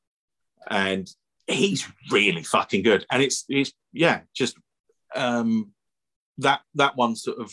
[0.68, 1.08] and
[1.46, 3.06] he's really fucking good.
[3.10, 4.56] And it's it's yeah, just
[5.14, 5.72] um,
[6.38, 7.52] that that one sort of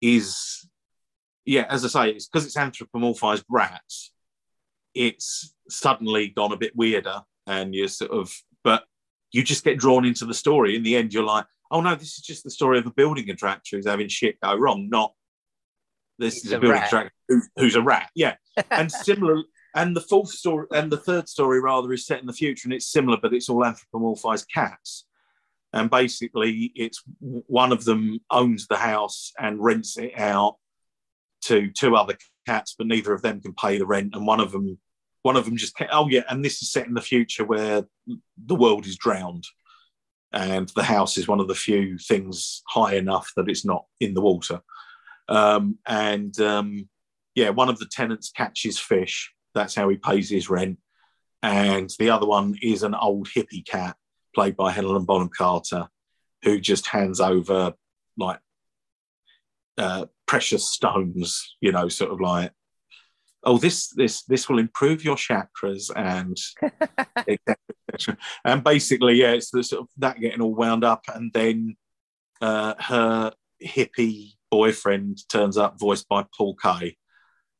[0.00, 0.66] is
[1.44, 4.12] yeah, as I say, it's because it's anthropomorphized rats.
[4.94, 8.84] It's suddenly gone a bit weirder, and you're sort of, but
[9.32, 10.76] you just get drawn into the story.
[10.76, 13.26] In the end, you're like, oh no, this is just the story of a building
[13.26, 15.12] contractor who's having shit go wrong, not
[16.18, 18.10] this It's is a, building contractor who, who's a rat.
[18.14, 18.36] Yeah,
[18.70, 19.42] and similar.
[19.74, 22.72] And the fourth story and the third story rather is set in the future, and
[22.72, 25.04] it's similar, but it's all anthropomorphized cats.
[25.72, 30.56] And basically, it's one of them owns the house and rents it out
[31.42, 34.14] to two other cats, but neither of them can pay the rent.
[34.14, 34.78] And one of them,
[35.22, 37.82] one of them just oh yeah, and this is set in the future where
[38.46, 39.44] the world is drowned,
[40.32, 44.14] and the house is one of the few things high enough that it's not in
[44.14, 44.60] the water.
[45.28, 46.88] Um, and um,
[47.34, 49.33] yeah, one of the tenants catches fish.
[49.54, 50.78] That's how he pays his rent.
[51.42, 53.96] And the other one is an old hippie cat
[54.34, 55.88] played by Helen Bonham Carter,
[56.42, 57.74] who just hands over
[58.16, 58.40] like
[59.78, 62.52] uh, precious stones, you know, sort of like,
[63.44, 66.38] oh, this this this will improve your chakras and
[67.28, 68.16] et cetera, et cetera.
[68.44, 71.76] and basically, yeah, it's the sort of that getting all wound up, and then
[72.40, 73.32] uh, her
[73.64, 76.96] hippie boyfriend turns up, voiced by Paul Kaye,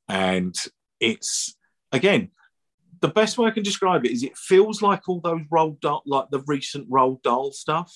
[0.08, 0.54] and
[1.00, 1.56] it's
[1.94, 2.30] again
[3.00, 6.02] the best way I can describe it is it feels like all those Roald Dahl,
[6.06, 7.92] like the recent Roald Dahl stuff,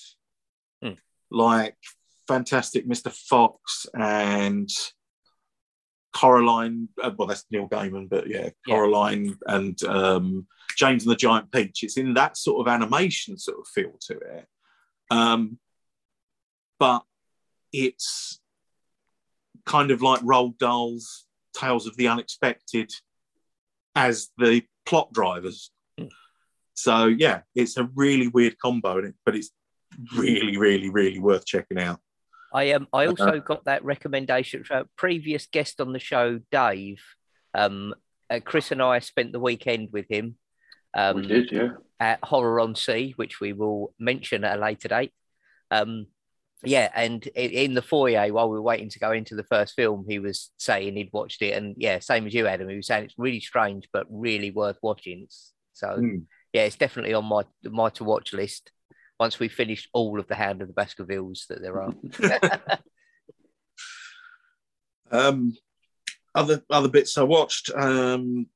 [0.83, 0.93] Hmm.
[1.31, 1.77] like
[2.27, 3.11] Fantastic Mr.
[3.11, 4.69] Fox and
[6.13, 6.89] Coraline.
[7.01, 8.75] Uh, well, that's Neil Gaiman, but yeah, Yeah.
[8.75, 11.81] Coraline and um, James and the Giant Peach.
[11.83, 14.47] It's in that sort of animation sort of feel to it.
[15.09, 15.57] Um,
[16.77, 17.03] but
[17.73, 18.39] it's
[19.65, 22.91] kind of like Roald Dahl's Tales of the Unexpected
[23.99, 25.71] as the plot drivers.
[25.99, 26.09] Mm.
[26.73, 29.51] So yeah, it's a really weird combo, but it's
[30.15, 31.99] really, really, really worth checking out.
[32.53, 33.09] I um I Uh-huh.
[33.25, 37.01] also got that recommendation from a previous guest on the show, Dave.
[37.53, 37.93] Um,
[38.29, 40.35] uh, Chris and I spent the weekend with him
[40.93, 41.69] um, we did, yeah.
[41.99, 45.11] at Horror on Sea, which we will mention at a later date.
[45.71, 46.07] Um,
[46.63, 50.05] yeah, and in, the foyer while we were waiting to go into the first film,
[50.07, 52.69] he was saying he'd watched it, and yeah, same as you, Adam.
[52.69, 55.27] He was saying it's really strange, but really worth watching.
[55.73, 56.25] So Mm.
[56.51, 58.71] yeah, it's definitely on my my to watch list.
[59.19, 61.93] Once we finished all of the Hound of the Baskervilles that there are.
[65.11, 65.57] Um,
[66.35, 67.71] other other bits I watched.
[67.75, 68.47] Um,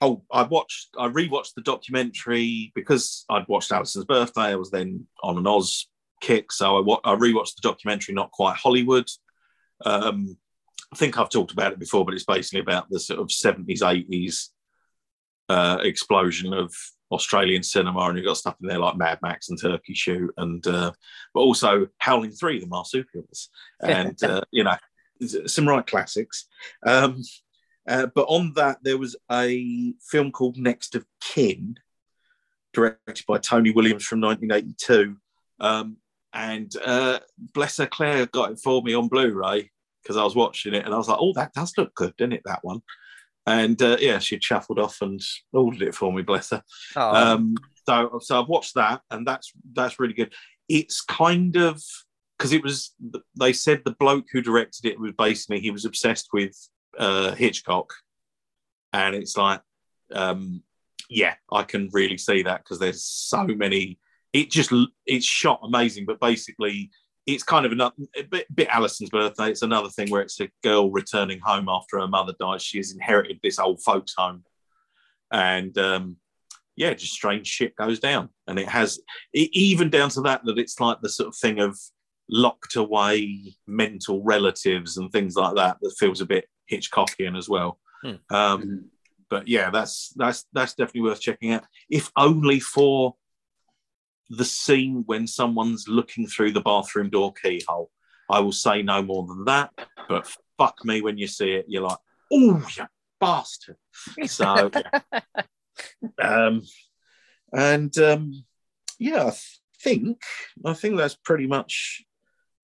[0.00, 0.88] oh, I watched.
[0.98, 4.42] I rewatched the documentary because I'd watched Alison's birthday.
[4.42, 5.86] I was then on an Oz
[6.24, 8.14] kick, so I, wa- I rewatched the documentary.
[8.14, 9.08] Not quite Hollywood.
[9.84, 10.36] Um,
[10.92, 13.82] I think I've talked about it before, but it's basically about the sort of seventies,
[13.82, 14.50] eighties
[15.48, 16.72] uh, explosion of
[17.10, 20.66] Australian cinema, and you've got stuff in there like Mad Max and Turkey Shoot, and
[20.66, 20.92] uh,
[21.32, 24.76] but also Howling Three, the marsupials, and uh, you know
[25.46, 26.46] some right classics.
[26.86, 27.22] Um,
[27.86, 31.76] uh, but on that, there was a film called Next of Kin,
[32.72, 35.16] directed by Tony Williams from 1982.
[35.60, 35.98] Um,
[36.34, 39.70] and uh, bless her, Claire got it for me on Blu ray
[40.02, 42.34] because I was watching it and I was like, oh, that does look good, didn't
[42.34, 42.42] it?
[42.44, 42.82] That one.
[43.46, 45.20] And uh, yeah, she shuffled off and
[45.52, 46.62] ordered it for me, bless her.
[46.96, 47.54] Oh, Um,
[47.86, 50.32] so, so I've watched that, and that's that's really good.
[50.68, 51.82] It's kind of
[52.38, 52.94] because it was.
[53.38, 56.56] They said the bloke who directed it was basically he was obsessed with
[56.98, 57.92] uh, Hitchcock,
[58.94, 59.60] and it's like,
[60.12, 60.62] um,
[61.10, 63.98] yeah, I can really see that because there's so many.
[64.34, 64.70] It just
[65.06, 66.90] it's shot amazing, but basically
[67.26, 69.50] it's kind of another a bit, bit Alison's birthday.
[69.50, 72.62] It's another thing where it's a girl returning home after her mother dies.
[72.62, 74.44] She has inherited this old folks home,
[75.32, 76.16] and um,
[76.76, 79.00] yeah, just strange shit goes down, and it has
[79.34, 81.78] e- even down to that that it's like the sort of thing of
[82.28, 87.78] locked away mental relatives and things like that that feels a bit Hitchcockian as well.
[88.02, 88.34] Hmm.
[88.34, 88.90] Um,
[89.30, 93.14] but yeah, that's that's that's definitely worth checking out, if only for
[94.30, 97.90] the scene when someone's looking through the bathroom door keyhole.
[98.30, 99.70] I will say no more than that.
[100.08, 101.98] But fuck me, when you see it, you're like,
[102.32, 102.84] oh, you
[103.20, 103.76] bastard.
[104.26, 104.70] So,
[106.22, 106.62] um,
[107.52, 108.44] and um,
[108.98, 109.32] yeah, I
[109.80, 110.22] think
[110.64, 112.02] I think that's pretty much.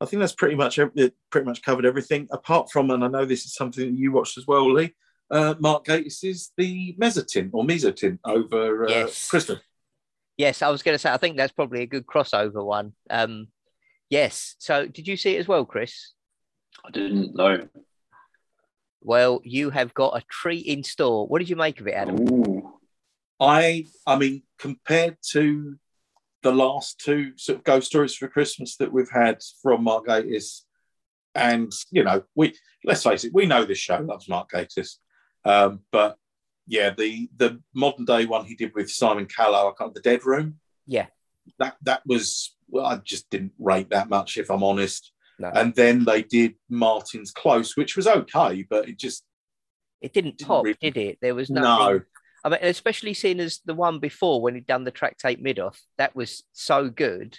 [0.02, 2.26] I think that's pretty much it pretty much covered everything.
[2.30, 4.94] Apart from, and I know this is something that you watched as well, Lee.
[5.30, 9.28] Uh, Mark Gatiss is the Mezzotint or Mezzotint over uh, Yes.
[9.28, 9.60] Christmas.
[10.40, 12.94] Yes, I was going to say I think that's probably a good crossover one.
[13.10, 13.48] Um,
[14.08, 14.56] yes.
[14.58, 16.14] So, did you see it as well, Chris?
[16.84, 17.68] I didn't know.
[19.02, 21.26] Well, you have got a treat in store.
[21.26, 22.16] What did you make of it, Adam?
[22.32, 22.72] Ooh.
[23.38, 25.76] I I mean, compared to
[26.42, 30.62] the last two sort of ghost stories for Christmas that we've had from Mark Gatiss,
[31.34, 34.96] and you know, we let's face it, we know this show loves Mark Gatiss,
[35.44, 36.16] um, but
[36.70, 40.24] yeah, the the modern day one he did with Simon Callow, I can't the Dead
[40.24, 41.06] Room, Yeah.
[41.58, 45.12] that that was well, I just didn't rate that much if I'm honest.
[45.40, 45.50] No.
[45.54, 49.24] And then they did Martin's Close, which was okay, but it just
[50.00, 51.18] It didn't Didn't top, really- did it?
[51.20, 52.00] There was no.
[52.44, 56.14] I mean, especially seeing as the one before when he'd done the Tractate Middoth, that
[56.14, 57.36] was so good.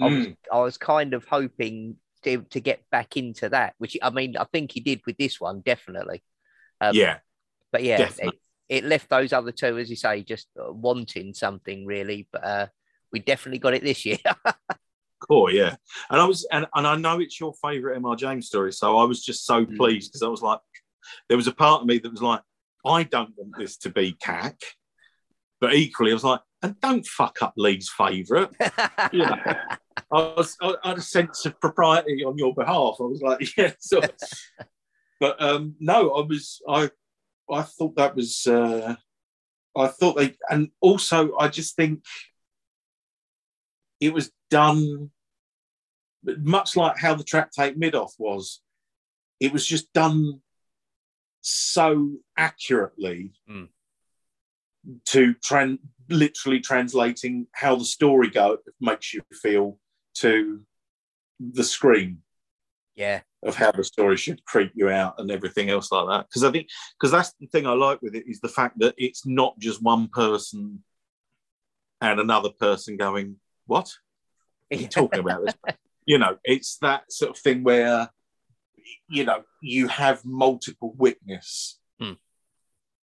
[0.00, 0.36] I was, Mm.
[0.52, 4.44] I was kind of hoping to, to get back into that, which I mean, I
[4.44, 6.22] think he did with this one, definitely.
[6.80, 7.18] Um, yeah,
[7.70, 8.34] But yeah, it.
[8.68, 12.26] It left those other two, as you say, just uh, wanting something really.
[12.32, 12.66] But uh,
[13.12, 14.18] we definitely got it this year.
[15.28, 15.76] Cool, yeah.
[16.10, 19.04] And I was, and, and I know it's your favourite MR James story, so I
[19.04, 19.76] was just so Mm.
[19.76, 20.58] pleased because I was like,
[21.28, 22.40] there was a part of me that was like,
[22.84, 24.56] I don't want this to be CAC,
[25.60, 28.50] but equally I was like, and don't fuck up Lee's favourite.
[29.12, 29.36] You know,
[30.10, 32.96] I was, I, I had a sense of propriety on your behalf.
[32.98, 33.74] I was like, yeah.
[33.78, 34.00] So,
[35.20, 36.90] but um, no, I was, I,
[37.50, 38.96] I thought that was, uh,
[39.76, 42.04] I thought they, and also I just think
[44.00, 45.10] it was done
[46.24, 48.60] much like how the Tractate Middoth was.
[49.40, 50.40] It was just done
[51.40, 53.68] so accurately Mm.
[55.06, 59.78] to tran- literally translating how the story go makes you feel
[60.14, 60.64] to
[61.40, 62.22] the screen.
[62.94, 63.22] Yeah.
[63.44, 66.28] Of how the story should creep you out and everything else like that.
[66.28, 66.68] Because I think
[66.98, 69.82] because that's the thing I like with it is the fact that it's not just
[69.82, 70.84] one person
[72.00, 73.36] and another person going,
[73.66, 73.90] "What
[74.72, 75.54] are you talking about this?"
[76.06, 78.10] you know, it's that sort of thing where
[79.08, 82.12] you know you have multiple witness, Hmm.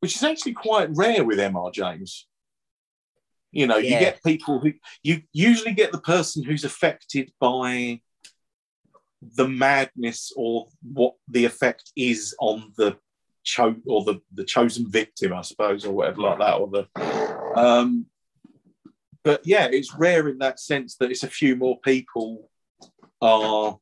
[0.00, 1.70] which is actually quite rare with M.R.
[1.70, 2.26] James.
[3.52, 8.02] You know, you get people who you usually get the person who's affected by
[9.34, 12.96] the madness or what the effect is on the
[13.44, 18.06] cho- or the, the chosen victim, I suppose, or whatever like that, or the um
[19.24, 22.48] but yeah, it's rare in that sense that it's a few more people
[23.20, 23.76] are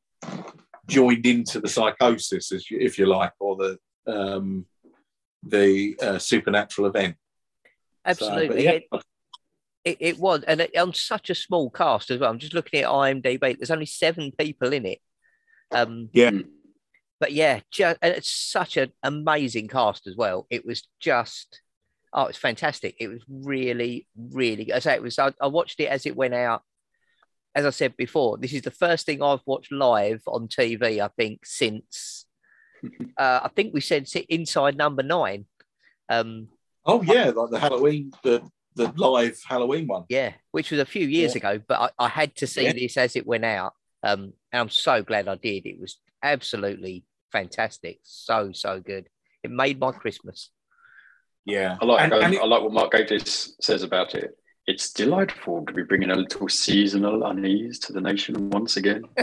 [0.86, 4.66] joined into the psychosis, if you, if you like, or the um
[5.46, 7.16] the uh, supernatural event.
[8.06, 8.64] So, Absolutely.
[8.64, 8.88] yeah, It,
[9.84, 12.30] it, it was, and it, on such a small cast as well.
[12.30, 13.58] I'm just looking at IMDb.
[13.58, 15.00] There's only seven people in it.
[15.74, 16.30] Um, Yeah.
[17.20, 20.46] But yeah, just, and it's such an amazing cast as well.
[20.50, 21.60] It was just,
[22.12, 22.96] oh, it's fantastic.
[22.98, 24.74] It was really, really good.
[24.74, 25.18] I say it was.
[25.18, 26.62] I, I watched it as it went out.
[27.54, 31.00] As I said before, this is the first thing I've watched live on TV.
[31.00, 32.26] I think since
[33.16, 35.46] uh, I think we said si- Inside Number Nine.
[36.08, 36.48] Um,
[36.84, 38.42] Oh yeah, like the Halloween, the
[38.74, 40.04] the live Halloween one.
[40.10, 41.38] Yeah, which was a few years Yeah.
[41.38, 42.72] ago, but I, I had to see Yeah.
[42.72, 43.72] this as it went out.
[44.04, 45.66] Um, and I'm so glad I did.
[45.66, 48.00] It was absolutely fantastic.
[48.02, 49.08] So, so good.
[49.42, 50.50] It made my Christmas.
[51.44, 54.36] Yeah, I like And- um, and it- I like what Mark Gatiss says about it.
[54.66, 59.02] It's delightful to be bringing a little seasonal unease to the nation once again.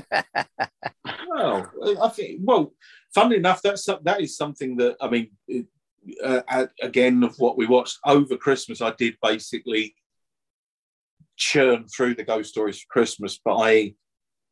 [1.34, 1.72] Well,
[2.04, 2.42] I think.
[2.44, 2.74] Well,
[3.16, 5.32] funnily enough, that's that is something that I mean.
[6.24, 9.96] Uh, uh, again, of what we watched over Christmas, I did basically
[11.38, 13.96] churn through the ghost stories for Christmas, but I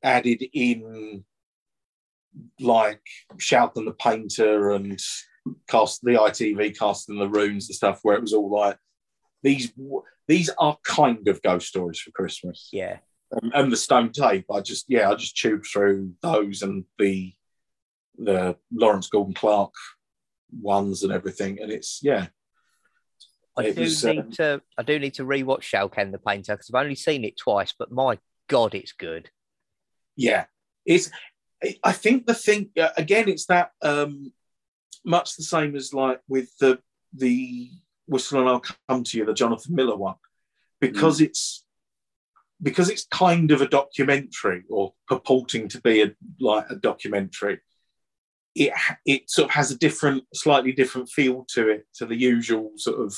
[0.04, 1.24] added in
[2.60, 3.02] like
[3.38, 5.00] Schalcken the Painter and
[5.68, 8.78] cast the ITV cast in the runes and stuff, where it was all like
[9.44, 9.72] these.
[10.28, 12.98] These are kind of ghost stories for Christmas Yeah.
[13.42, 14.46] um, and the stone tape.
[14.52, 17.34] I just yeah, I just tubed through those and the
[18.18, 19.74] the Lawrence Gordon Clark
[20.62, 22.28] ones and everything, and it's yeah,
[23.58, 26.54] I It do was, need um, to I do need to rewatch Schalcken the Painter
[26.56, 29.32] because I've only seen it twice, but my God, it's good.
[30.20, 30.46] Yeah.
[30.86, 31.10] It's
[31.84, 34.34] I think the thing uh, again, it's that um
[35.06, 36.80] much the same as like with the
[37.14, 37.72] the
[38.06, 40.16] Whistle and I'll come to you, the Jonathan Miller one,
[40.82, 41.64] because it's
[42.62, 47.60] because it's kind of a documentary or purporting to be a like a documentary.
[48.56, 48.74] It
[49.06, 53.00] it sort of has a different, slightly different feel to it to the usual sort
[53.00, 53.16] of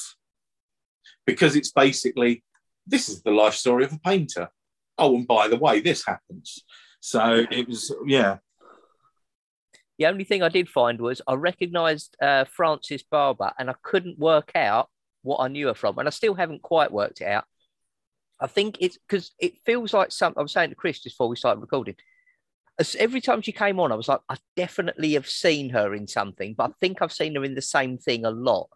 [1.26, 2.43] because it's basically
[2.86, 4.49] this is the life story of a painter.
[4.97, 6.64] Oh, and by the way, this happens.
[7.02, 8.38] So it was yeah,
[9.97, 14.20] The only thing I did find was I recognised uh, Frances Barber, and I couldn't
[14.20, 14.89] work out
[15.24, 17.45] what I knew her from, and I still haven't quite worked it out.
[18.39, 21.28] I think it's because it feels like something I was saying to Chris just before
[21.28, 21.95] we started recording.
[22.80, 26.08] As every time she came on, I was like, I definitely have seen her in
[26.08, 28.70] something, but I think I've seen her in the same thing a lot,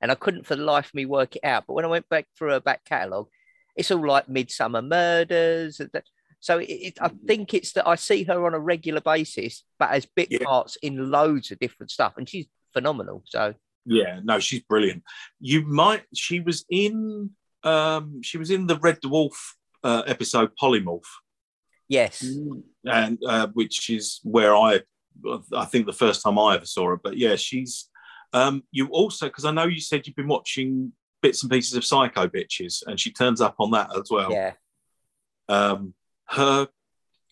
[0.00, 1.64] and I couldn't for the life of me work it out.
[1.66, 3.28] But when I went back through her back catalogue,
[3.76, 5.78] it's all like Midsomer Murders.
[5.80, 6.04] and that-
[6.40, 9.90] So it, it, I think it's that I see her on a regular basis, but
[9.90, 10.38] as bit Yeah.
[10.44, 13.22] parts in loads of different stuff, and she's phenomenal.
[13.26, 13.54] So
[13.86, 14.20] yeah.
[14.24, 15.02] No, she's brilliant.
[15.40, 16.04] You might.
[16.14, 17.30] She was in.
[17.62, 19.34] Um, she was in the Red Dwarf
[19.84, 21.04] uh, episode Polymorph.
[21.88, 22.24] yes,
[22.86, 24.80] and uh, which is where I,
[25.54, 26.96] I think the first time I ever saw her.
[27.02, 27.88] But yeah, she's.
[28.32, 31.84] Um, you also because I know you said you've been watching bits and pieces of
[31.84, 34.30] Psycho Bitches, and she turns up on that as well.
[34.32, 34.52] yeah,
[35.48, 35.92] Um,
[36.30, 36.68] her,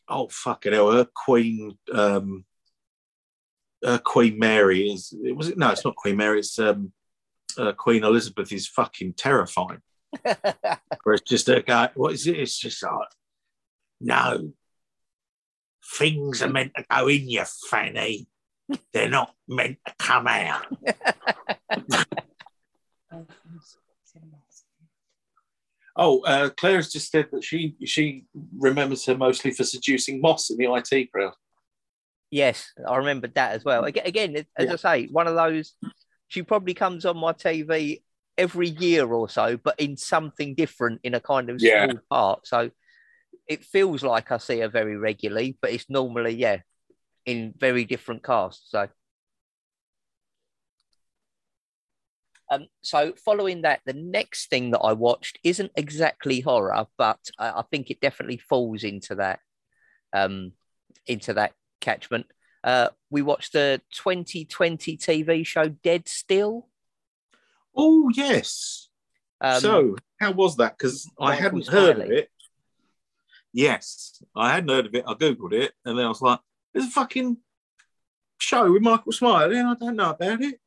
[0.09, 2.44] oh fucking hell, her Queen, um,
[3.84, 5.14] her Queen Mary is.
[5.24, 5.59] It was it?
[5.59, 6.40] No, it's not Queen Mary.
[6.40, 6.92] It's um,
[7.57, 9.82] uh, Queen Elizabeth is fucking terrifying.
[10.22, 11.90] Where it's just a guy.
[11.94, 12.38] What is it?
[12.38, 13.09] It's just like,
[14.01, 14.53] no.
[15.96, 18.26] Things are meant to go in you, Fanny.
[18.92, 20.66] They're not meant to come out.
[26.01, 28.24] Oh, uh, Claire has just said that she she
[28.57, 31.32] remembers her mostly for seducing Moss in the IT crowd.
[32.30, 33.84] yes, I remembered that as well.
[33.84, 34.72] Again, again as Yeah.
[34.74, 35.74] I say, one of those.
[36.30, 38.03] She probably comes on my TV
[38.36, 41.86] every year or so, but in something different, in a kind of Yeah.
[41.86, 42.46] small part.
[42.46, 42.70] So
[43.49, 46.59] it feels like I see her very regularly, but it's normally yeah,
[47.26, 48.70] in very different casts.
[48.70, 48.88] So.
[52.51, 57.51] Um, so following that, the next thing that I watched isn't exactly horror, but I,
[57.51, 59.40] I think it definitely falls into that,
[60.12, 60.53] um,
[61.07, 62.26] into that catchment.
[62.64, 66.68] Uh, we watched the 2020 TV show Dead Still.
[67.76, 68.88] Oh yes.
[69.40, 70.76] Um, so how was that?
[70.76, 72.30] Because I hadn't heard of it.
[73.53, 75.05] Yes, I hadn't heard of it.
[75.07, 76.40] I googled it, and then I was like,
[76.72, 77.38] "There's a fucking
[78.38, 80.61] show with Michael Smiley, and I don't know about it."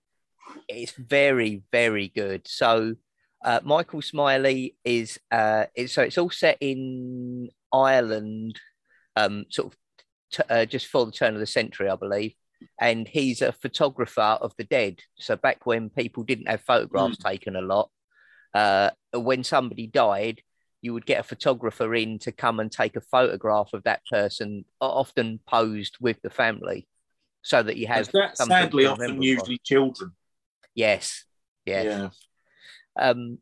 [0.68, 2.48] It's very very good.
[2.48, 2.96] So
[3.44, 8.60] uh, michael smiley is uh it's, so it's all set in ireland
[9.16, 9.80] um sort of
[10.32, 12.34] t- uh, just for the turn of the century i believe.
[12.80, 15.00] And he's a photographer of the dead.
[15.18, 17.90] So back when people didn't have photographs taken a lot
[18.54, 20.42] uh when somebody died
[20.82, 24.66] you would get a photographer in to come and take a photograph of that person
[24.80, 26.88] often posed with the family
[27.44, 30.12] so that you have that sadly often usually children.
[30.76, 31.26] Yes
[31.66, 33.10] yes Yeah.
[33.10, 33.40] um,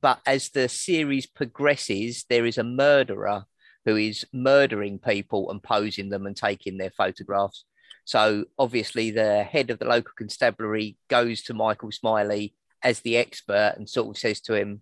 [0.00, 3.44] but as the series progresses, there is a murderer
[3.84, 7.64] who is murdering people and posing them and taking their photographs.
[8.04, 13.74] So obviously, the head of the local constabulary goes to Michael Smiley as the expert
[13.76, 14.80] and sort of says to him,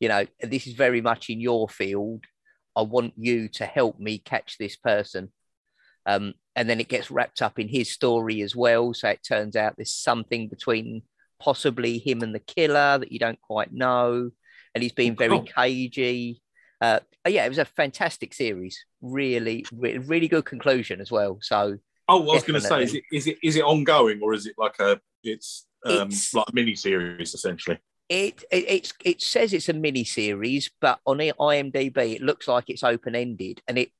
[0.00, 2.24] "You know, this is very much in your field.
[2.76, 5.32] I want you to help me catch this person."
[6.04, 8.92] Um, and then it gets wrapped up in his story as well.
[8.92, 11.02] So it turns out there's something between
[11.42, 14.30] possibly him and the killer that you don't quite know.
[14.74, 15.42] And he's been very Oh.
[15.42, 16.40] cagey.
[16.80, 18.84] Uh, yeah, it was a fantastic series.
[19.00, 21.38] Really, re- really good conclusion as well.
[21.42, 21.78] So
[22.08, 24.46] Oh, I was going to say, is it is it is it ongoing or is
[24.46, 27.78] it like a it's um, It's- like a mini series essentially?
[28.08, 32.68] it, it it's it says it's a mini series, but on IMDb it looks like
[32.68, 33.90] it's open ended, and it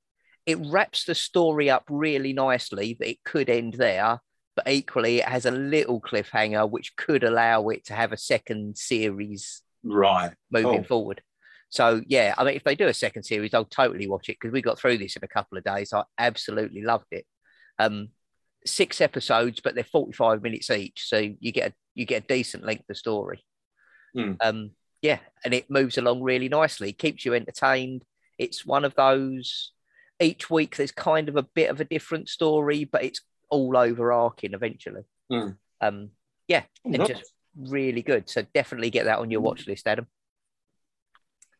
[0.44, 4.18] it wraps the story up really nicely that it could end there,
[4.56, 8.76] but equally it has a little cliffhanger which could allow it to have a second
[8.76, 10.32] series Right.
[10.50, 10.84] moving Oh.
[10.84, 11.22] forward.
[11.70, 14.52] So yeah, I mean, if they do a second series, I'll totally watch it because
[14.52, 15.92] we got through this in a couple of days.
[15.92, 17.26] I absolutely loved it.
[17.78, 18.10] Um,
[18.66, 22.64] six episodes, but they're forty-five minutes each, so you get a you get a decent
[22.64, 23.42] length of story.
[24.14, 24.34] Hmm.
[24.40, 28.04] Um, yeah, and it moves along really nicely, keeps you entertained.
[28.38, 29.72] It's one of those.
[30.20, 33.22] Each week, there's kind of a bit of a different story, but it's
[33.52, 35.02] all overarching eventually.
[35.30, 35.50] Hmm.
[35.80, 36.10] Um,
[36.48, 37.08] yeah, Oh, and nice.
[37.08, 38.28] just really good.
[38.28, 40.06] So definitely get that on your watch list, Adam.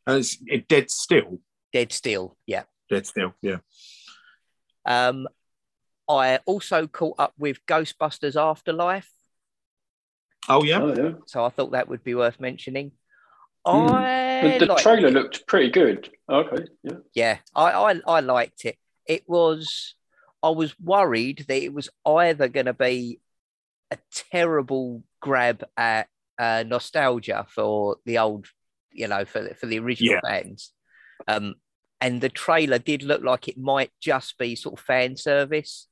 [0.06, 1.38] And it's it dead still.
[1.72, 2.64] Dead Still, yeah.
[2.90, 3.32] Dead still.
[3.40, 3.58] Yeah.
[4.84, 5.26] Um,
[6.08, 9.10] I also caught up with Ghostbusters Afterlife,
[10.48, 10.82] Oh yeah.
[10.82, 11.12] Oh, yeah.
[11.26, 12.92] so I thought that would be worth mentioning.
[13.64, 13.86] Hmm.
[13.92, 15.14] I The, the liked trailer it.
[15.14, 16.10] looked pretty good.
[16.28, 16.96] Okay, yeah.
[17.14, 18.76] yeah, I, I I liked it.
[19.06, 19.94] It was
[20.42, 23.20] I was worried that it was either going to be
[23.90, 23.98] a
[24.30, 28.46] terrible grab at uh, nostalgia for the old,
[28.90, 30.20] you know, for the, for the original Yeah.
[30.28, 30.72] fans.
[31.28, 31.54] Um,
[32.00, 35.86] and the trailer did look like it might just be sort of fan service.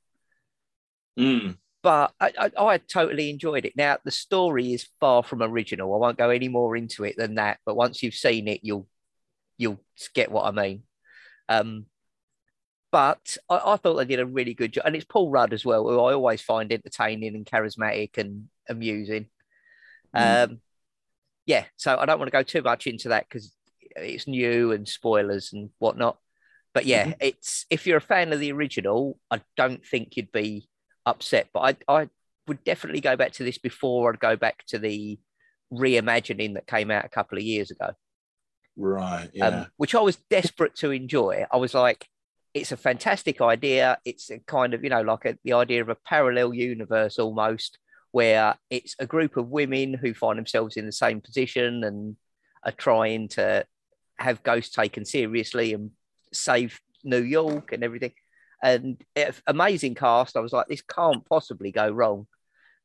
[1.19, 1.57] Mm.
[1.83, 3.75] but I, I, I totally enjoyed it.
[3.75, 5.93] Now the story is far from original.
[5.93, 7.59] I won't go any more into it than that.
[7.65, 8.87] But once you've seen it, you'll
[9.57, 9.83] you'll
[10.13, 10.83] get what I mean.
[11.49, 11.85] Um,
[12.91, 15.65] but I, I thought they did a really good job, and it's Paul Rudd as
[15.65, 19.27] well, who I always find entertaining and charismatic and amusing.
[20.13, 20.59] Um,
[21.45, 23.53] yeah, so I don't want to go too much into that because
[23.95, 26.17] it's new and spoilers and whatnot.
[26.73, 30.69] But yeah, it's if you're a fan of the original, I don't think you'd be
[31.05, 31.49] upset.
[31.53, 32.09] But I, I
[32.47, 35.19] would definitely go back to this before I'd go back to the
[35.73, 37.91] reimagining that came out a couple of years ago,
[38.77, 39.29] Right.
[39.33, 39.47] Yeah.
[39.47, 41.45] um, which I was desperate to enjoy.
[41.51, 42.07] I was like,
[42.53, 43.97] it's a fantastic idea.
[44.05, 47.77] It's a kind of, you know, like a, the idea of a parallel universe almost,
[48.11, 52.17] where it's a group of women who find themselves in the same position and
[52.65, 53.65] are trying to
[54.17, 55.91] have ghosts taken seriously and
[56.33, 58.13] save New York and everything.
[58.63, 60.37] And it, amazing cast.
[60.37, 62.27] I was like, this can't possibly go wrong.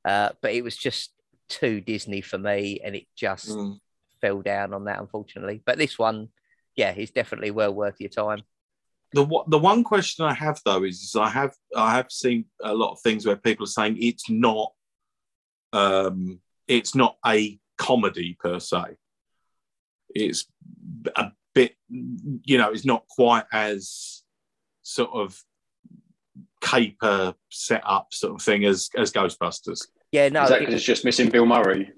[0.04, 1.12] Uh, but it was just
[1.48, 3.80] too Disney for me, and it just Mm.
[4.20, 5.60] fell down on that, unfortunately.
[5.66, 6.28] But this one,
[6.76, 8.42] yeah, is definitely well worth your time.
[9.16, 12.44] The one- the one question I have though is, is I have I have seen
[12.62, 14.68] a lot of things where people are saying it's not
[15.72, 18.82] um it's not a comedy per se.
[20.14, 20.44] It's
[21.16, 21.76] a bit
[22.50, 24.22] you know it's not quite as
[24.82, 25.28] sort of
[26.60, 29.80] caper set up sort of thing as as Ghostbusters.
[30.12, 31.90] Yeah, no, Is it- it's just missing Bill Murray?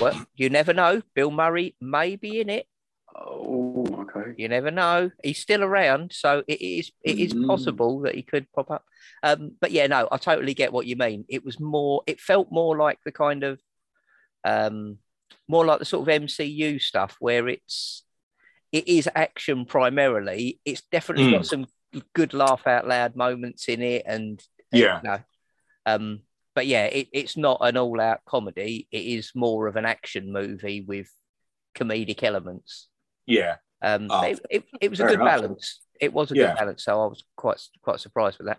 [0.00, 1.02] well, you never know.
[1.14, 2.66] Bill Murray may be in it.
[3.14, 3.84] Oh,
[4.16, 4.32] okay.
[4.36, 5.10] You never know.
[5.22, 7.46] He's still around, so it is it is Mm.
[7.46, 8.84] possible that he could pop up.
[9.22, 11.24] Um, but yeah, no, I totally get what you mean.
[11.28, 12.02] It was more.
[12.06, 13.60] It felt more like the kind of,
[14.44, 14.98] um,
[15.46, 18.04] more like the sort of MCU stuff where it's
[18.72, 20.60] it is action primarily.
[20.64, 21.66] It's definitely got some
[22.14, 24.42] good laugh out loud moments in it, and
[24.72, 25.00] Yeah.
[25.02, 25.18] you know,
[25.86, 26.20] um,
[26.54, 28.86] but yeah, it, it's not an all out comedy.
[28.90, 31.10] It is more of an action movie with
[31.74, 32.88] comedic elements.
[33.24, 33.56] Yeah.
[33.82, 35.40] Um, Oh, it, it, it was a good enough.
[35.40, 35.80] balance.
[36.00, 36.46] It was a Yeah.
[36.46, 38.58] good balance, so I was quite quite surprised with that.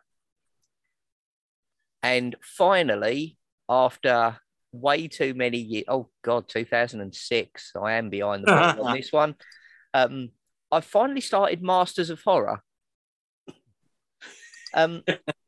[2.01, 4.37] And finally, after
[4.71, 8.85] way too many years, oh god, two thousand and six, I am behind the ball
[8.85, 9.35] on this one.
[9.93, 10.29] Um,
[10.71, 12.61] I finally started Masters of Horror.
[14.73, 15.03] Um,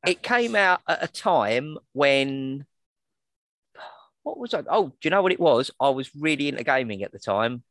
[0.06, 2.66] it came out at a time when
[4.24, 4.64] what was I?
[4.70, 5.72] Oh, do you know what it was?
[5.80, 7.64] I was really into gaming at the time,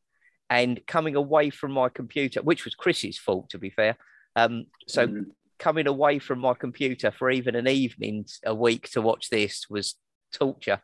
[0.50, 3.96] and coming away from my computer, which was Chris's fault, to be fair.
[4.36, 5.26] Um, so Mm.
[5.58, 9.94] coming away from my computer for even an evening a week to watch this was
[10.32, 10.82] torture.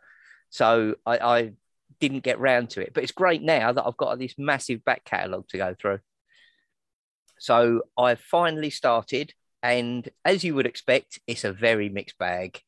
[0.51, 1.53] So I, I
[1.99, 5.05] didn't get round to it, but it's great now that I've got this massive back
[5.05, 5.99] catalogue to go through.
[7.39, 12.61] So I've finally started, and as you would expect, it's a very mixed bag.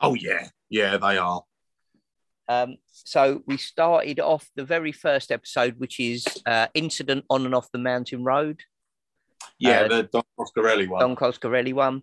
[0.00, 0.48] Oh yeah.
[0.68, 1.42] Yeah, they are.
[2.48, 7.54] Um, so we started off the very first episode, which is uh, Incident on and
[7.54, 8.60] off the Mountain Road,
[9.58, 11.00] Yeah, Uh, the Don Coscarelli one.
[11.00, 12.02] Don Coscarelli one,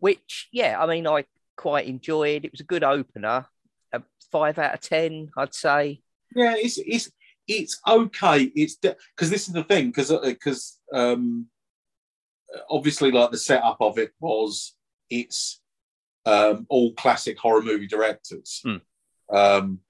[0.00, 1.24] which, yeah, I mean, I
[1.56, 2.44] quite enjoyed.
[2.44, 3.46] It was a good opener,
[3.92, 6.02] a five out of 10, I'd say.
[6.34, 7.10] Yeah, it's it's
[7.48, 8.42] it's okay.
[8.54, 11.46] It's because this is the thing because because um,
[12.68, 14.74] obviously like the setup of it was
[15.08, 15.60] it's
[16.26, 18.76] um, all classic horror movie directors, Hmm.
[19.34, 19.80] um,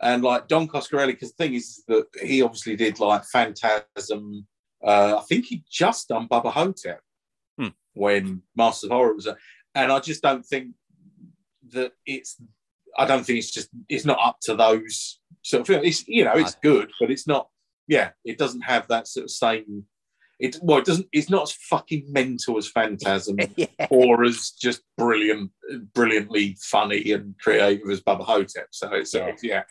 [0.00, 1.08] and like Don Coscarelli.
[1.08, 4.46] Because the thing is that he obviously did like Phantasm.
[4.84, 7.00] Uh, I think he just done Bubba Ho-Tep
[7.58, 7.68] Hmm.
[7.94, 9.36] when Master of Horror was, a-
[9.74, 10.74] and I just don't think
[11.70, 12.36] that it's.
[12.98, 15.86] I don't think it's just it's not up to those sort of films.
[15.86, 17.48] It's you know it's good, but it's not.
[17.88, 19.84] Yeah, it doesn't have that sort of same.
[20.38, 21.08] It well, it doesn't.
[21.12, 23.66] It's not as fucking mental as Phantasm, yeah.
[23.90, 25.50] or as just brilliant,
[25.94, 28.68] brilliantly funny and creative as Bubba Ho-Tep.
[28.70, 29.62] So it's yeah, yeah.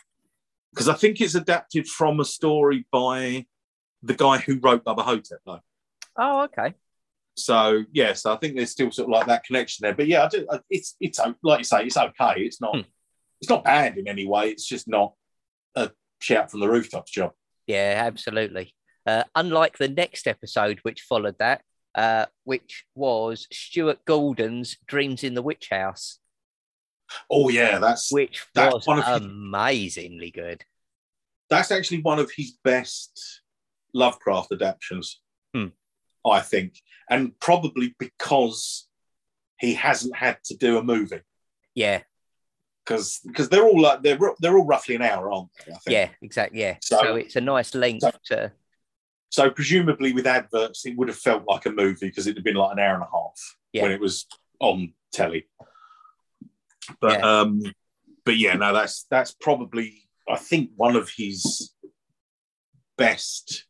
[0.75, 3.45] Because I think it's adapted from a story by
[4.03, 5.61] the guy who wrote Bubba Ho-Tep, though.
[6.17, 6.73] Oh, okay.
[7.37, 9.95] So yes, I think there's still sort of like that connection there.
[9.95, 12.41] But yeah, I do, it's it's like you say, it's okay.
[12.41, 12.81] It's not Hmm.
[13.41, 14.49] it's not bad in any way.
[14.49, 15.13] It's just not
[15.75, 17.31] a shout from the rooftops job.
[17.67, 18.73] Yeah, absolutely.
[19.05, 21.61] Uh, unlike the next episode, which followed that,
[21.95, 26.19] uh, which was Stuart Gordon's Dreams in the Witch House,
[27.29, 30.63] Oh yeah, that's which That's was one of his- amazingly good.
[31.49, 33.41] that's actually one of his best
[33.93, 35.21] Lovecraft adaptations,
[35.53, 35.67] Hmm.
[36.25, 38.87] I think, and probably because
[39.59, 41.21] he hasn't had to do a movie
[41.75, 42.01] Yeah,
[42.83, 45.49] because because they're all like they're they're all roughly an hour, aren't
[45.85, 45.93] they?
[45.93, 46.59] Yeah, exactly.
[46.59, 46.77] Yeah.
[46.81, 48.51] So, So- it's a nice length so- to.
[49.29, 52.55] So presumably with adverts, it would have felt like a movie because it'd have been
[52.55, 53.81] like an hour and a half Yeah.
[53.83, 54.27] when it was
[54.59, 55.47] on telly.
[57.01, 57.39] But Yeah.
[57.39, 57.61] um,
[58.25, 61.73] but yeah, no, that's that's probably I think one of his
[62.97, 63.65] best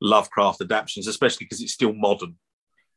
[0.00, 2.36] Lovecraft adaptations, especially because it's still modern.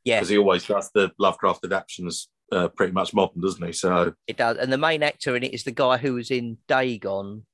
[0.04, 0.18] Yeah.
[0.18, 3.72] because he always does the Lovecraft adaptations uh, pretty much modern, doesn't he?
[3.72, 6.58] So It does, and the main actor in it is the guy who was in
[6.68, 7.46] Dagon,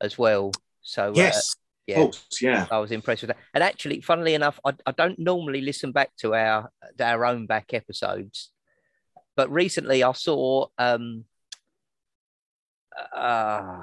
[0.00, 0.52] as well.
[0.82, 3.38] So uh, yes, yeah, of course, yeah, I was impressed with that.
[3.54, 6.70] And actually, funnily enough, I, I don't normally listen back to our
[7.00, 8.50] our own back episodes,
[9.38, 11.24] but recently I saw um
[13.14, 13.82] uh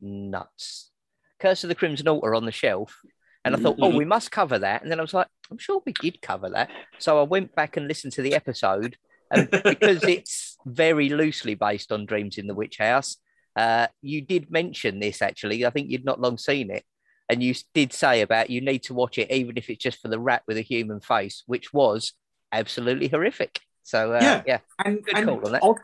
[0.00, 0.90] nuts
[1.38, 3.00] Curse of the Crimson Altar on the shelf.
[3.44, 3.96] And I thought, oh, Mhm.
[3.98, 4.80] we must cover that.
[4.82, 6.70] And then I was like, I'm sure we did cover that.
[6.98, 8.96] So I went back and listened to the episode.
[9.30, 13.18] And because it's very loosely based on Dreams in the Witch House,
[13.56, 15.66] uh, you did mention this actually.
[15.66, 16.84] I think you'd not long seen it
[17.28, 20.08] and you did say about you need to watch it even if it's just for
[20.08, 22.14] the rat with a human face, which was
[22.52, 23.60] absolutely horrific.
[23.84, 24.58] So uh, yeah, Yeah.
[24.84, 25.78] and, Good and call on odd-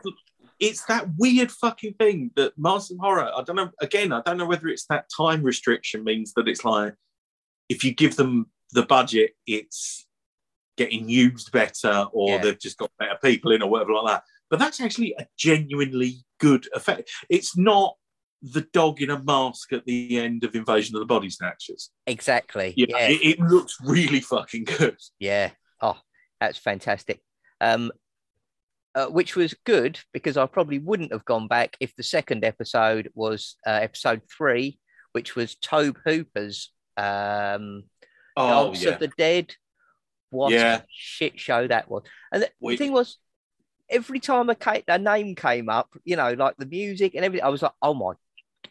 [0.59, 3.31] it's that weird fucking thing that Master Horror.
[3.35, 3.71] I don't know.
[3.81, 6.93] Again, I don't know whether it's that time restriction means that it's like
[7.69, 10.05] if you give them the budget, it's
[10.77, 12.37] getting used better, or Yeah.
[12.43, 14.23] they've just got better people in, or whatever like that.
[14.51, 17.09] But that's actually a genuinely good effect.
[17.29, 17.95] It's not
[18.43, 21.89] the dog in a mask at the end of Invasion of the Body Snatchers.
[22.07, 22.73] exactly.
[22.75, 24.97] Yeah, Yeah, It, it looks really fucking good.
[25.19, 25.51] yeah.
[25.81, 25.97] Oh,
[26.39, 27.21] that's fantastic.
[27.61, 27.91] Um,
[28.93, 33.09] uh, which was good because I probably wouldn't have gone back if the second episode
[33.15, 34.79] was uh, episode three,
[35.13, 37.83] which was Tobe Hooper's um,
[38.35, 39.53] Oh Dogs yeah, of the Dead.
[40.29, 40.79] What Yeah.
[40.79, 42.03] a shit show that was.
[42.33, 43.17] And the, We- thing was,
[43.89, 47.45] every time a, ca- a name came up, you know, like the music and everything,
[47.45, 48.13] I was like, oh my,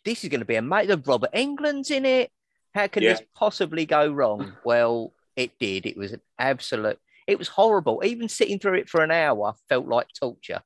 [0.04, 1.02] this is going to be amazing.
[1.06, 2.30] Robert Englund's in it.
[2.74, 3.12] How can Yeah.
[3.14, 4.52] this possibly go wrong?
[4.64, 5.86] well, it did.
[5.86, 6.98] It was an absolute.
[7.30, 8.02] It was horrible.
[8.04, 10.62] Even sitting through it for an hour felt like torture.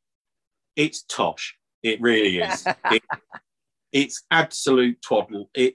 [0.77, 1.57] It's tosh.
[1.83, 2.67] It really is.
[2.91, 3.03] it,
[3.93, 5.51] it's absolute twaddle.
[5.55, 5.75] It,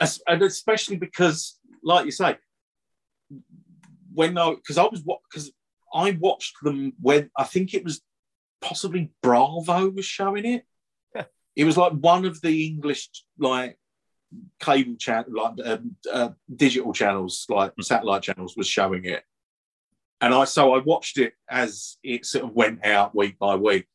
[0.00, 2.36] and especially because, like you say,
[4.12, 5.50] when I because I was what because
[5.92, 8.00] I watched them when I think it was
[8.60, 10.64] possibly Bravo was showing it.
[11.56, 13.78] it was like one of the English like
[14.60, 15.78] cable channel like uh,
[16.12, 17.82] uh, digital channels like hmm.
[17.82, 19.22] satellite channels was showing it
[20.20, 23.86] and i so i watched it as it sort of went out week by week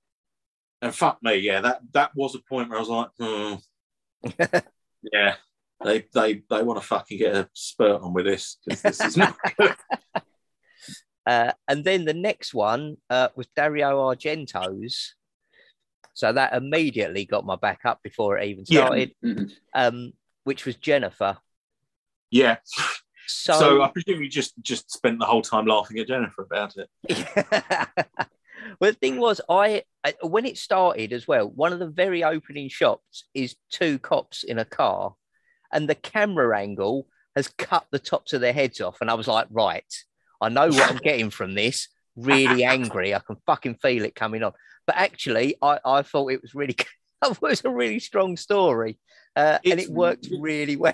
[0.82, 4.60] and fuck me yeah that that was a point where i was like hmm.
[5.14, 5.36] yeah
[5.84, 9.18] they they they want to fucking get a spurt on with this because this is
[9.18, 9.76] not good
[11.30, 15.14] uh, and then the next one uh, was Dario Argento's.
[16.16, 19.14] So that immediately got my back up before it even started.
[19.22, 19.30] Yeah.
[19.30, 19.46] Mm-hmm.
[19.76, 20.14] Um,
[20.44, 21.38] which was Jennifer.
[22.32, 22.58] Yeah.
[23.30, 26.76] So, so I presume you just just spent the whole time laughing at Jennifer about
[26.78, 26.90] it.
[28.80, 29.84] well, the thing was, I
[30.22, 34.60] when it started as well, one of the very opening shots is two cops in
[34.60, 35.16] a car,
[35.72, 39.28] and the camera angle has cut the tops of their heads off, and I was
[39.28, 39.94] like, right,
[40.42, 41.88] I know what I'm getting from this.
[42.16, 44.52] Really angry, I can fucking feel it coming on.
[44.86, 46.76] But actually, I, I thought it was really,
[47.24, 48.98] it was a really strong story
[49.36, 50.94] uh, and it worked really well.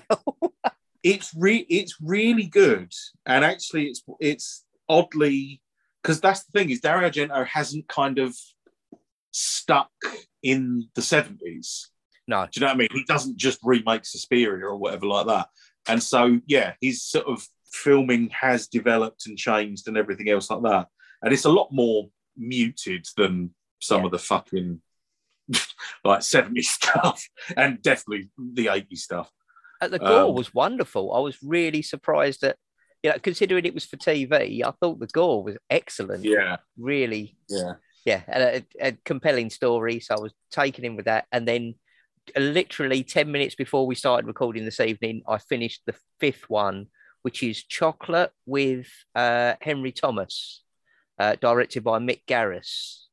[1.02, 2.92] It's re- it's really good,
[3.24, 5.60] and actually, it's it's oddly
[6.02, 8.36] because that's the thing is Dario Argento hasn't kind of
[9.32, 9.90] stuck
[10.42, 11.90] in the seventies.
[12.28, 12.88] No, do you know what I mean?
[12.92, 15.48] He doesn't just remake Suspiria or whatever like that.
[15.88, 20.62] And so, yeah, his sort of filming has developed and changed and everything else like
[20.62, 20.88] that.
[21.22, 24.06] And it's a lot more muted than some yeah.
[24.06, 24.80] of the fucking
[26.04, 29.30] like 70s stuff and definitely the 80s stuff.
[29.80, 31.12] Uh, the gore um, was wonderful.
[31.12, 32.56] I was really surprised that,
[33.02, 36.24] you know, considering it was for TV, I thought the gore was excellent.
[36.24, 36.56] Yeah.
[36.78, 37.36] Really.
[37.48, 37.74] Yeah.
[38.04, 38.22] Yeah.
[38.28, 40.00] A, a, a compelling story.
[40.00, 41.26] So I was taken in with that.
[41.30, 41.74] And then
[42.36, 46.86] uh, literally 10 minutes before we started recording this evening, I finished the fifth one,
[47.22, 50.62] which is Chocolate with uh, Henry Thomas,
[51.18, 53.06] uh, directed by Mick Garris.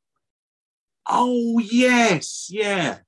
[1.07, 2.99] Oh yes, yeah.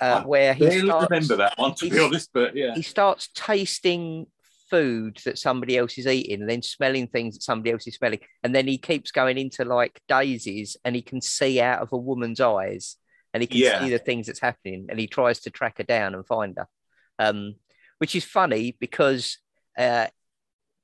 [0.00, 4.26] Uh, where he starts, remember that one to be honest, but yeah, he starts tasting
[4.70, 8.20] food that somebody else is eating and then smelling things that somebody else is smelling,
[8.42, 11.96] and then he keeps going into like daisies, and he can see out of a
[11.96, 12.96] woman's eyes,
[13.34, 13.80] and he can yeah.
[13.80, 16.68] see the things that's happening, and he tries to track her down and find her,
[17.18, 17.54] um,
[17.98, 19.38] which is funny because.
[19.76, 20.06] Uh,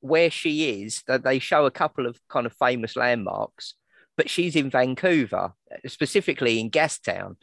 [0.01, 3.73] where she is, that they show a couple of kind of famous landmarks,
[4.19, 5.55] but she's in Vancouver,
[5.87, 7.37] specifically in Gastown.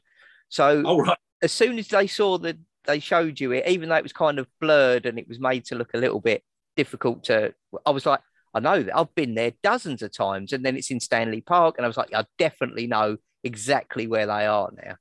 [0.50, 1.18] So oh, right.
[1.42, 4.40] As soon as they saw that they showed you it, even though it was kind
[4.40, 6.44] of blurred and it was made to look a little bit
[6.76, 7.54] difficult to,
[7.86, 8.22] I was like,
[8.54, 11.76] I know that I've been there dozens of times, and then it's in Stanley Park,
[11.78, 14.96] and I was like, I definitely know exactly where they are now.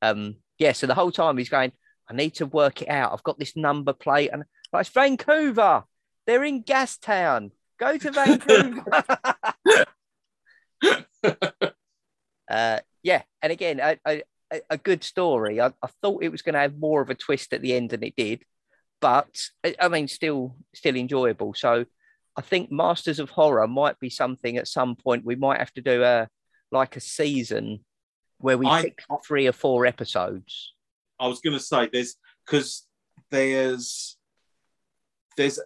[0.00, 1.72] Um, yeah, so the whole time he's going,
[2.08, 3.12] I need to work it out.
[3.12, 5.84] I've got this number plate, and like, it's Vancouver.
[6.26, 7.50] They're in Gastown.
[7.78, 8.84] Go to Vancouver.
[12.48, 14.22] uh, yeah, and again, a,
[14.52, 15.60] a, a good story.
[15.60, 17.90] I, I, thought it was going to have more of a twist at the end
[17.90, 18.44] than it did,
[19.00, 19.28] but
[19.80, 21.54] I mean, still, still enjoyable.
[21.54, 21.86] So,
[22.36, 25.80] I think Masters of Horror might be something at some point we might have to
[25.80, 26.28] do a
[26.72, 27.84] like a season
[28.38, 30.72] where we I, pick three or four episodes.
[31.20, 32.86] I was going to say there's because
[33.30, 34.16] there's
[35.36, 35.60] there's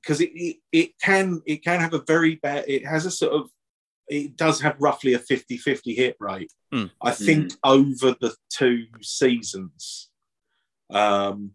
[0.00, 3.32] because it, it, it can it can have a very bad it has a sort
[3.32, 3.50] of
[4.08, 6.52] it does have roughly a 50 50 hit rate.
[6.72, 6.90] Mm.
[7.00, 7.56] I think mm.
[7.64, 10.10] over the two seasons,
[10.90, 11.52] um,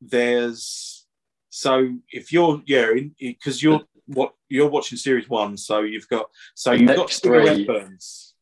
[0.00, 1.06] there's
[1.50, 6.72] so if you're yeah because you're what you're watching series one, so you've got so
[6.72, 8.34] you've got three Burns.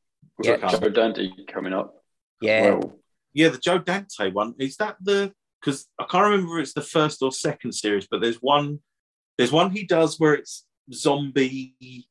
[0.43, 2.03] Yeah, Joe Dante coming up.
[2.41, 2.99] Yeah, well.
[3.35, 6.81] yeah, the Joe Dante one is that the because I can't remember if it's the
[6.81, 8.81] first or second series, but there's one
[9.37, 12.07] there's one he does where it's zombie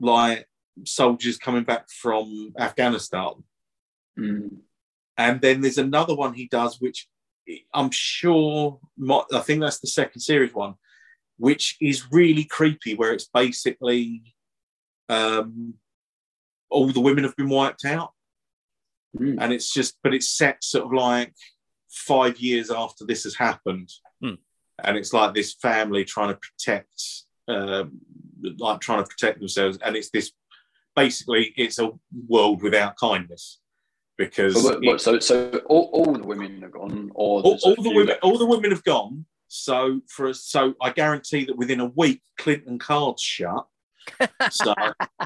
[0.00, 0.46] like
[0.84, 3.32] soldiers coming back from Afghanistan.
[4.18, 4.58] Mm.
[5.16, 7.08] And then there's another one he does, which
[7.72, 8.78] I'm sure,
[9.32, 10.74] I think that's the second series one,
[11.38, 14.34] which is really creepy, where it's basically
[15.08, 15.74] um,
[16.70, 18.12] all the women have been wiped out.
[19.18, 19.38] Mm.
[19.40, 21.32] And it's just, but it's set sort of like
[21.88, 23.90] five years after this has happened.
[24.22, 24.38] Mm.
[24.84, 27.02] And it's like this family trying to protect
[27.48, 28.00] um,
[28.58, 30.32] like trying to protect themselves, and it's this
[30.94, 31.90] basically it's a
[32.28, 33.60] world without kindness
[34.16, 37.90] because what, what, so so all, all the women are gone, or all, all the
[37.90, 38.22] women left.
[38.22, 39.24] all the women have gone.
[39.48, 43.66] So for so I guarantee that within a week, Clinton cards shut,
[44.50, 44.74] So,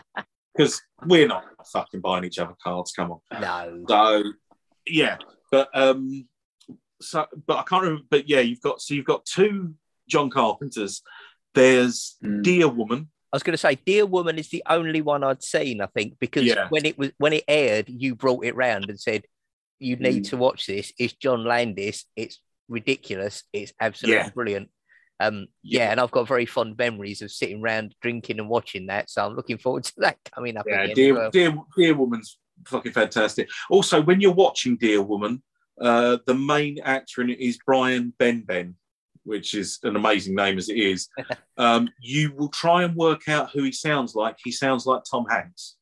[0.56, 3.40] because we're not fucking buying each other cards, come on.
[3.40, 3.84] No.
[3.88, 4.22] So,
[4.86, 5.18] yeah,
[5.50, 6.26] but um,
[7.00, 8.04] so but I can't remember.
[8.10, 9.74] But yeah, you've got so you've got two
[10.08, 11.02] John Carpenters.
[11.54, 12.42] There's Mm.
[12.42, 13.08] Deer Woman.
[13.32, 15.80] I was going to say, Deer Woman is the only one I'd seen.
[15.80, 16.68] I think because Yeah.
[16.68, 19.24] when it was when it aired, you brought it round and said
[19.78, 20.30] you need Mm.
[20.30, 20.92] to watch this.
[20.98, 22.04] It's John Landis.
[22.14, 23.42] It's ridiculous.
[23.52, 24.30] It's absolutely Yeah.
[24.30, 24.70] brilliant.
[25.18, 25.84] Um, yeah.
[25.84, 25.90] Yeah.
[25.92, 29.08] and I've got very fond memories of sitting around drinking and watching that.
[29.10, 30.86] So I'm looking forward to that coming up Yeah.
[30.94, 31.30] Dear, well.
[31.30, 33.48] Dear, Deer Woman's fucking fantastic.
[33.70, 35.42] Also, when you're watching Deer Woman,
[35.80, 38.74] uh, the main actor in it is Brian Benben,
[39.24, 41.08] which is an amazing name as it is.
[41.56, 44.36] um, you will try and work out who he sounds like.
[44.42, 45.76] He sounds like Tom Hanks.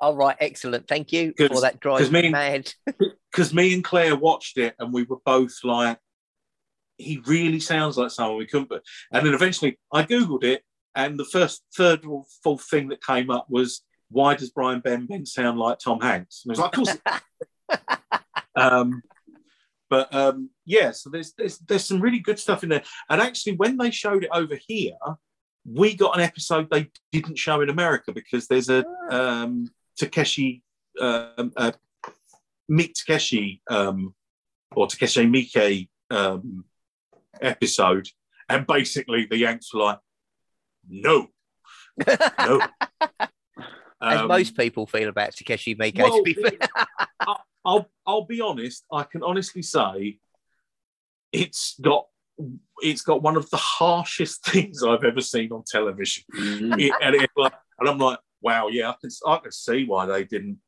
[0.00, 0.88] All right, excellent.
[0.88, 2.72] Thank you for that drive me mad.
[3.30, 5.98] Because me and Claire watched it and we were both like,
[6.98, 8.68] he really sounds like someone we couldn't.
[8.68, 8.82] But
[9.12, 10.64] and then eventually I googled it,
[10.96, 15.26] and the first, third, or fourth thing that came up was, why does Brian Benben
[15.28, 16.42] sound like Tom Hanks?
[16.44, 18.00] And I was like, of course.
[18.56, 19.02] um,
[19.90, 22.84] but um, yeah, so there's, there's there's some really good stuff in there.
[23.10, 24.96] And actually, when they showed it over here,
[25.70, 29.68] we got an episode they didn't show in America because there's a um,
[29.98, 30.62] Takeshi
[31.00, 31.72] um, uh,
[32.68, 34.14] Meet Takeshi um,
[34.76, 36.64] or Takeshi Miike um,
[37.42, 38.06] episode,
[38.48, 39.98] and basically the Yanks were like,
[40.88, 41.26] "No,
[42.38, 42.60] no."
[44.02, 46.56] As Um, most people feel about Takeshi Miike, well, to be fair.
[47.70, 48.84] I'll I'll be honest.
[48.92, 50.18] I can honestly say
[51.32, 52.06] it's got
[52.82, 56.24] it's got one of the harshest things I've ever seen on television.
[56.34, 56.80] Mm.
[56.80, 60.06] It- and, it, like, and I'm like, wow, yeah, I can I can see why
[60.06, 60.58] they didn't.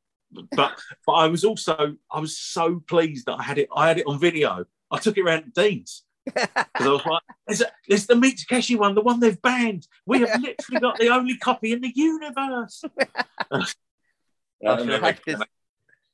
[0.57, 3.99] But but I was also I was so pleased that I had it I had
[3.99, 4.65] it on video.
[4.91, 6.49] I took it around to Dean's because
[6.79, 9.89] I was like, there's, a, there's the Meet Takeshi one, the one they've banned.
[10.07, 12.85] We have literally got the only copy in the universe.
[13.51, 13.75] I shall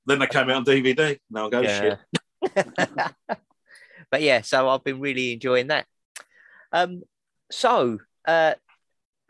[0.08, 1.18] then, they, have to- then they came out on DVD.
[1.30, 1.98] Now I go shit.
[4.10, 5.86] but yeah, so I've been really enjoying that.
[6.72, 7.02] Um,
[7.50, 8.54] so uh,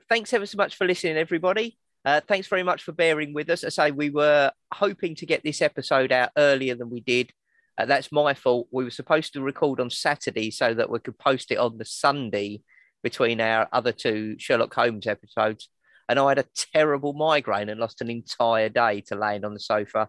[0.08, 1.78] thanks ever so much for listening, everybody.
[2.04, 3.64] Uh, thanks very much for bearing with us.
[3.64, 7.32] I say we were hoping to get this episode out earlier than we did.
[7.76, 8.68] Uh, that's my fault.
[8.72, 11.84] We were supposed to record on Saturday so that we could post it on the
[11.84, 12.62] Sunday
[13.02, 15.68] between our other two Sherlock Holmes episodes.
[16.08, 19.60] And I had a terrible migraine and lost an entire day to laying on the
[19.60, 20.08] sofa,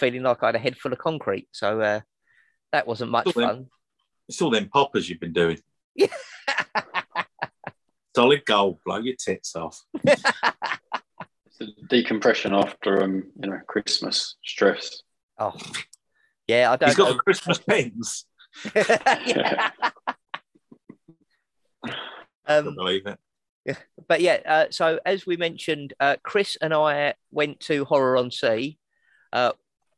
[0.00, 1.48] feeling like I had a head full of concrete.
[1.52, 2.00] So uh,
[2.72, 3.46] that wasn't much Cool, then.
[3.48, 3.66] fun.
[4.28, 5.58] It's all them poppers you've been doing.
[8.16, 9.80] Solid gold, blow your tits off.
[11.62, 15.02] It's decompression after um, you know, Christmas stress.
[15.38, 15.52] oh,
[16.46, 17.12] yeah, I don't He's got know.
[17.12, 18.24] the Christmas pens.
[18.74, 19.70] Yeah.
[21.84, 23.18] I um, believe it.
[24.08, 28.30] but yeah, uh, so as we mentioned, uh, Chris and I went to Horror on
[28.30, 28.78] Sea.
[29.30, 29.52] Uh,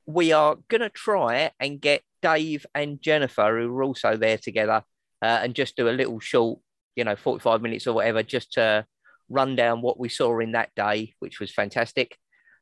[0.07, 4.82] we are going to try and get Dave and Jennifer, who are also there together,
[5.22, 6.61] uh, and just do a little short,
[6.96, 8.86] you know, 45 minutes or whatever, just to
[9.28, 12.16] run down what we saw in that day, which was fantastic.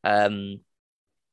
[0.05, 0.61] Um,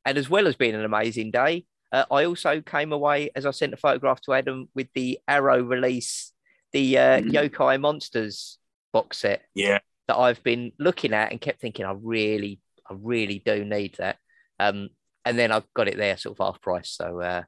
[0.06, 3.52] and as well as being an amazing day, uh, I also came away, as I
[3.52, 6.34] sent a photograph to Adam, with the Arrow release,
[6.74, 7.32] the uh, Mhm.
[7.32, 8.58] Yokai Monsters
[8.92, 9.80] box set Yeah.
[10.08, 14.18] that I've been looking at and kept thinking, I really, I really do need that.
[14.60, 14.90] Um,
[15.28, 16.90] and then I've got it there sort of half price.
[16.92, 17.44] So uh,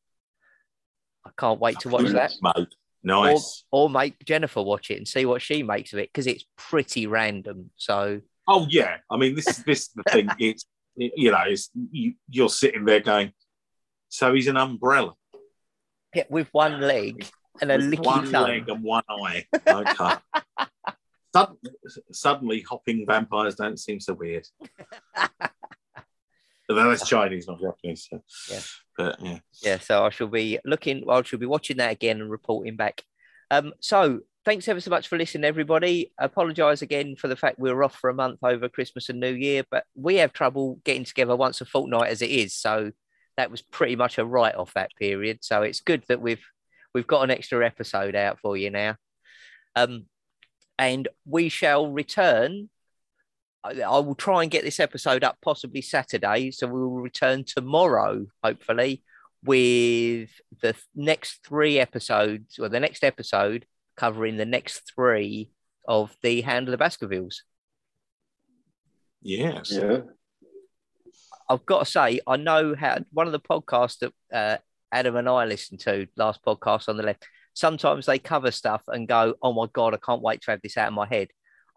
[1.25, 2.33] I can't wait to watch that.
[2.41, 2.67] Mate.
[3.01, 3.63] Nice.
[3.71, 7.07] Or make Jennifer watch it and see what she makes of it because it's pretty
[7.07, 7.71] random.
[7.77, 8.97] So Oh yeah.
[9.09, 10.29] I mean, this is this is the thing.
[10.39, 10.65] It's
[10.97, 13.31] it- you know, it's you, you're sitting there going,
[14.09, 15.13] so he's an umbrella,
[16.13, 17.25] yeah, with one leg
[17.61, 18.43] and a with licky one tongue.
[18.49, 19.45] leg and one eye.
[19.67, 20.15] Okay.
[21.33, 21.57] Sud-
[22.11, 24.45] suddenly, hopping vampires don't seem so weird.
[26.69, 28.07] Although that's Chinese, not Japanese.
[28.09, 28.21] So.
[28.51, 28.59] Yeah.
[28.99, 29.39] But yeah.
[29.63, 33.01] yeah so i shall be looking i shall be watching that again and reporting back
[33.49, 37.71] um so thanks ever so much for listening everybody apologize again for the fact we
[37.71, 41.05] were off for a month over christmas and new year but we have trouble getting
[41.05, 42.91] together once a fortnight as it is so
[43.37, 46.45] that was pretty much a write off that period so it's good that we've
[46.93, 48.97] we've got an extra episode out for you now
[49.77, 50.07] um
[50.77, 52.69] and we shall return
[53.63, 56.51] I I will try and get this episode up possibly Saturday.
[56.51, 59.03] So we will return tomorrow, hopefully,
[59.43, 60.29] with
[60.61, 63.65] the next three episodes, or the next episode
[63.97, 65.51] covering the next three
[65.87, 67.43] of the Hound of the Baskervilles.
[69.21, 69.71] Yes.
[69.71, 70.01] Yeah.
[71.49, 74.57] I've got to say, I know how one of the podcasts that uh,
[74.91, 79.07] Adam and I listened to, last podcast on the left, sometimes they cover stuff and
[79.07, 81.29] go, oh my God, I can't wait to have this out of my head.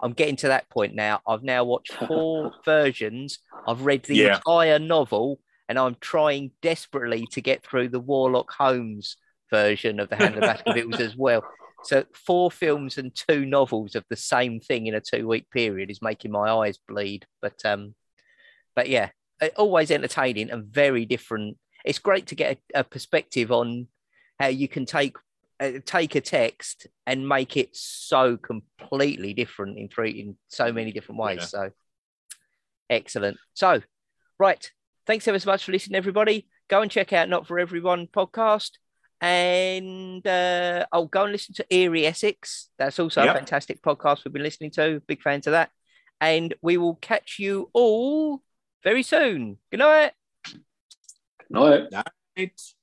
[0.02, 1.20] I'm getting to that point now.
[1.26, 3.38] I've now watched four versions.
[3.66, 4.36] I've read the Yeah.
[4.36, 9.16] entire novel, and I'm trying desperately to get through the Warlock Holmes
[9.50, 11.44] version of the Hound of Baskervilles as well.
[11.84, 15.90] So four films and two novels of the same thing in a two week period
[15.90, 17.26] is making my eyes bleed.
[17.40, 17.94] But um,
[18.74, 21.58] but yeah, uh, always entertaining and very different.
[21.84, 23.88] It's great to get a, a perspective on
[24.38, 25.16] how you can take
[25.62, 30.92] uh, take a text and make it so completely different in three in so many
[30.92, 31.38] different ways.
[31.40, 31.46] Yeah.
[31.46, 31.70] So
[32.90, 33.36] excellent.
[33.54, 33.80] So
[34.38, 34.70] right,
[35.06, 36.48] thanks ever so much for listening, everybody.
[36.68, 38.70] Go and check out Not for Everyone podcast.
[39.20, 42.70] And uh, oh, go and listen to Eerie Essex.
[42.76, 45.00] That's also a fantastic podcast we've been listening to.
[45.06, 45.70] Big fans of that.
[46.20, 48.42] And we will catch you all
[48.82, 49.58] very soon.
[49.70, 50.12] Good night.
[50.44, 51.50] Good
[52.34, 52.74] It's